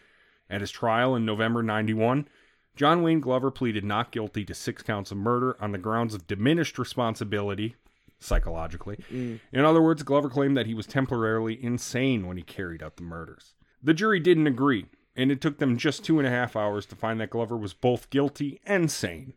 [0.48, 2.28] At his trial in November 91,
[2.76, 6.26] John Wayne Glover pleaded not guilty to six counts of murder on the grounds of
[6.26, 7.76] diminished responsibility,
[8.18, 8.96] psychologically.
[9.12, 9.40] Mm.
[9.52, 13.02] In other words, Glover claimed that he was temporarily insane when he carried out the
[13.02, 13.54] murders.
[13.82, 16.96] The jury didn't agree, and it took them just two and a half hours to
[16.96, 19.34] find that Glover was both guilty and sane.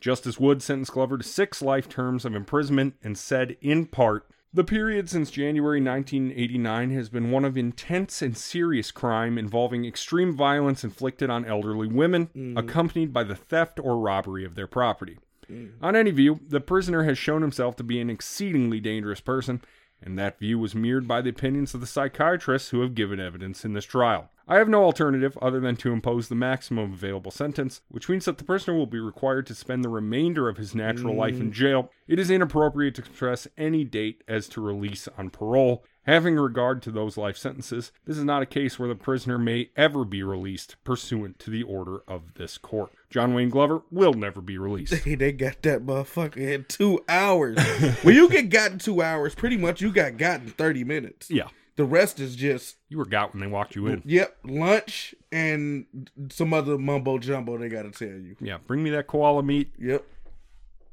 [0.00, 4.64] Justice Wood sentenced Glover to six life terms of imprisonment and said, in part, the
[4.64, 10.82] period since January 1989 has been one of intense and serious crime involving extreme violence
[10.82, 12.56] inflicted on elderly women, mm-hmm.
[12.56, 15.18] accompanied by the theft or robbery of their property.
[15.48, 15.72] Mm.
[15.80, 19.60] On any view, the prisoner has shown himself to be an exceedingly dangerous person,
[20.02, 23.64] and that view was mirrored by the opinions of the psychiatrists who have given evidence
[23.64, 24.30] in this trial.
[24.50, 28.38] I have no alternative other than to impose the maximum available sentence, which means that
[28.38, 31.54] the prisoner will be required to spend the remainder of his natural life in mm.
[31.54, 31.90] jail.
[32.08, 35.84] It is inappropriate to express any date as to release on parole.
[36.04, 39.70] Having regard to those life sentences, this is not a case where the prisoner may
[39.76, 42.90] ever be released pursuant to the order of this court.
[43.10, 44.94] John Wayne Glover will never be released.
[44.94, 47.58] Hey, they got that motherfucker in two hours.
[48.02, 51.28] when you get got in two hours, pretty much you got got in thirty minutes.
[51.30, 54.02] Yeah, The rest is just you were got when they walked you in.
[54.04, 55.86] yep, lunch and
[56.30, 58.36] some other mumbo jumbo they gotta tell you.
[58.40, 59.72] Yeah, bring me that koala meat.
[59.78, 60.04] Yep.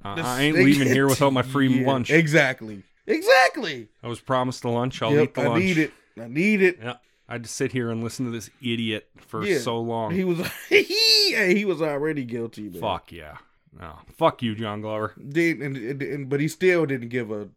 [0.03, 2.09] Uh, This- I ain't leaving here without my free yeah, lunch.
[2.09, 2.83] Exactly.
[3.05, 3.87] Exactly.
[4.03, 5.01] I was promised the lunch.
[5.01, 5.61] I'll yep, eat the I lunch.
[5.63, 5.93] I need it.
[6.19, 6.79] I need it.
[6.81, 6.93] Yeah,
[7.29, 9.59] I to sit here and listen to this idiot for Yeah.
[9.59, 10.11] so long.
[10.11, 12.79] He was he, he was already guilty, man.
[12.81, 13.37] Fuck yeah.
[13.77, 15.13] No, fuck you, John Glover.
[15.29, 17.49] Did and, and, and but he still didn't give a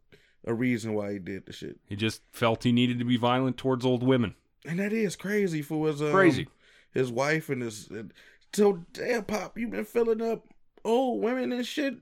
[0.45, 1.79] a reason why he did the shit.
[1.87, 4.35] He just felt he needed to be violent towards old women.
[4.65, 6.47] And that is crazy for his um, Crazy.
[6.93, 8.11] his wife and his and,
[8.53, 10.45] so damn pop, you've been filling up
[10.83, 11.95] old women and shit.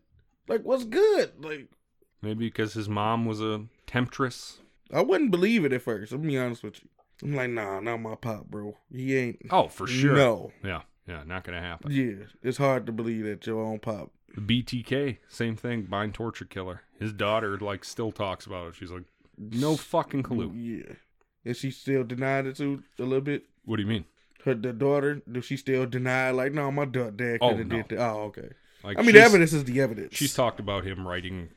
[0.48, 1.34] Like what's good?
[1.40, 1.68] Like
[2.22, 4.58] Maybe because his mom was a temptress.
[4.92, 6.12] I wouldn't believe it at first.
[6.12, 6.90] I'm be honest with you.
[7.24, 8.78] I'm like, nah, not my pop, bro.
[8.94, 9.40] He ain't.
[9.50, 10.16] Oh, for sure.
[10.16, 10.52] No.
[10.64, 11.92] Yeah, yeah, not gonna happen.
[11.92, 14.12] Yeah, it's hard to believe that your own pop.
[14.36, 15.84] The BTK, same thing.
[15.84, 16.82] Bind torture killer.
[17.00, 18.76] His daughter like still talks about it.
[18.76, 19.04] She's like,
[19.38, 20.52] no fucking clue.
[20.54, 20.94] Yeah.
[21.46, 23.44] And she still denied it too a little bit.
[23.66, 24.06] What do you mean?
[24.46, 26.32] Her the daughter, does she still deny?
[26.32, 27.76] Like, no, my da- dad Oh, could have no.
[27.78, 28.00] did that.
[28.00, 28.50] Oh, okay.
[28.84, 30.16] Like, I mean, the evidence is the evidence.
[30.16, 31.50] She's talked about him writing,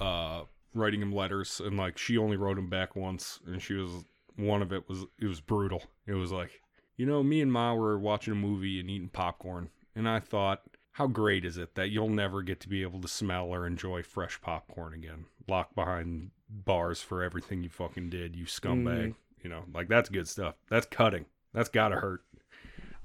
[0.00, 0.42] uh,
[0.74, 3.90] writing him letters, and like she only wrote him back once, and she was
[4.38, 5.82] one of it was it was brutal.
[6.06, 6.62] It was like,
[6.96, 10.62] you know, me and Ma were watching a movie and eating popcorn, and I thought,
[10.92, 14.02] how great is it that you'll never get to be able to smell or enjoy
[14.02, 18.84] fresh popcorn again, locked behind bars for everything you fucking did, you scumbag.
[18.84, 19.10] Mm-hmm.
[19.42, 20.54] You know, like that's good stuff.
[20.68, 21.26] That's cutting.
[21.52, 22.22] That's gotta hurt.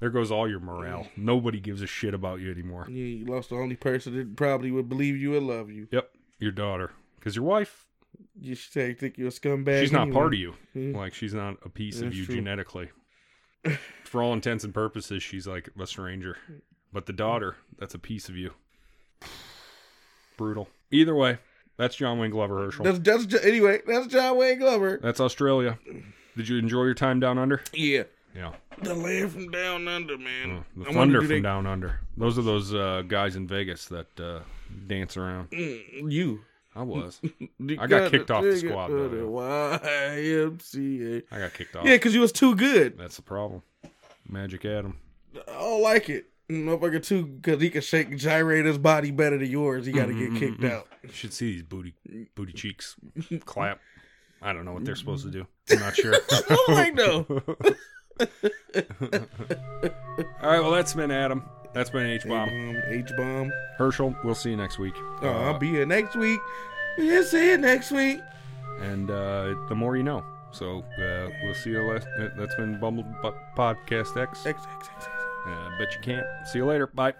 [0.00, 1.06] There goes all your morale.
[1.16, 2.86] Nobody gives a shit about you anymore.
[2.88, 5.88] yeah, you lost the only person that probably would believe you and love you.
[5.90, 6.90] Yep, your daughter.
[7.18, 7.83] Because your wife,
[8.40, 9.80] You should say, think you're a scumbag.
[9.80, 10.14] she's not anyway.
[10.14, 10.54] part of you.
[10.74, 10.96] Yeah.
[10.98, 12.34] Like she's not a piece of you true.
[12.36, 12.90] genetically.
[14.04, 16.36] For all intents and purposes, she's like a stranger.
[16.92, 18.52] But the daughter, that's a piece of you.
[20.36, 20.68] Brutal.
[20.90, 21.38] Either way,
[21.76, 22.84] that's John Wayne Glover Herschel.
[22.84, 23.80] That's that's anyway.
[23.86, 24.98] That's John Wayne Glover.
[25.02, 25.78] That's Australia.
[26.36, 27.62] Did you enjoy your time down under?
[27.72, 28.04] Yeah,
[28.34, 28.52] Yeah.
[28.82, 30.50] the land from down under, man.
[30.76, 32.00] Uh, the I thunder from they- down under.
[32.16, 34.40] Those are those uh, guys in Vegas that uh,
[34.88, 35.50] dance around.
[35.50, 36.40] Mm, you.
[36.76, 37.20] I was.
[37.78, 39.30] I got kicked off the squad, though.
[39.84, 41.22] YMCA.
[41.30, 41.84] I got kicked off.
[41.84, 42.98] Yeah, because you was too good.
[42.98, 43.62] That's the problem.
[44.28, 44.98] Magic Adam.
[45.48, 46.26] I don't like it.
[46.50, 49.86] Motherfucker too, because he can shake gyrate his body better than yours.
[49.86, 50.76] He got to get mm-hmm, kicked mm-hmm.
[50.76, 50.86] out.
[51.02, 51.94] You should see these booty
[52.34, 52.96] booty cheeks
[53.46, 53.80] clap.
[54.42, 55.46] I don't know what they're supposed to do.
[55.70, 56.14] I'm not sure.
[56.50, 57.24] oh my no.
[60.42, 61.44] All right, well that's been Adam.
[61.74, 62.76] That's been H bomb.
[62.86, 63.52] H bomb.
[63.76, 64.94] Herschel, we'll see you next week.
[65.22, 66.40] Oh, I'll be here next week.
[66.96, 68.20] We'll see you next week.
[68.80, 70.24] and uh, the more you know.
[70.52, 71.82] So uh, we'll see you.
[71.82, 74.46] Last, uh, that's been Bumble Bu- Podcast X.
[74.46, 75.06] X, X, X, X.
[75.48, 76.26] Uh, bet you can't.
[76.46, 76.86] See you later.
[76.86, 77.12] Bye.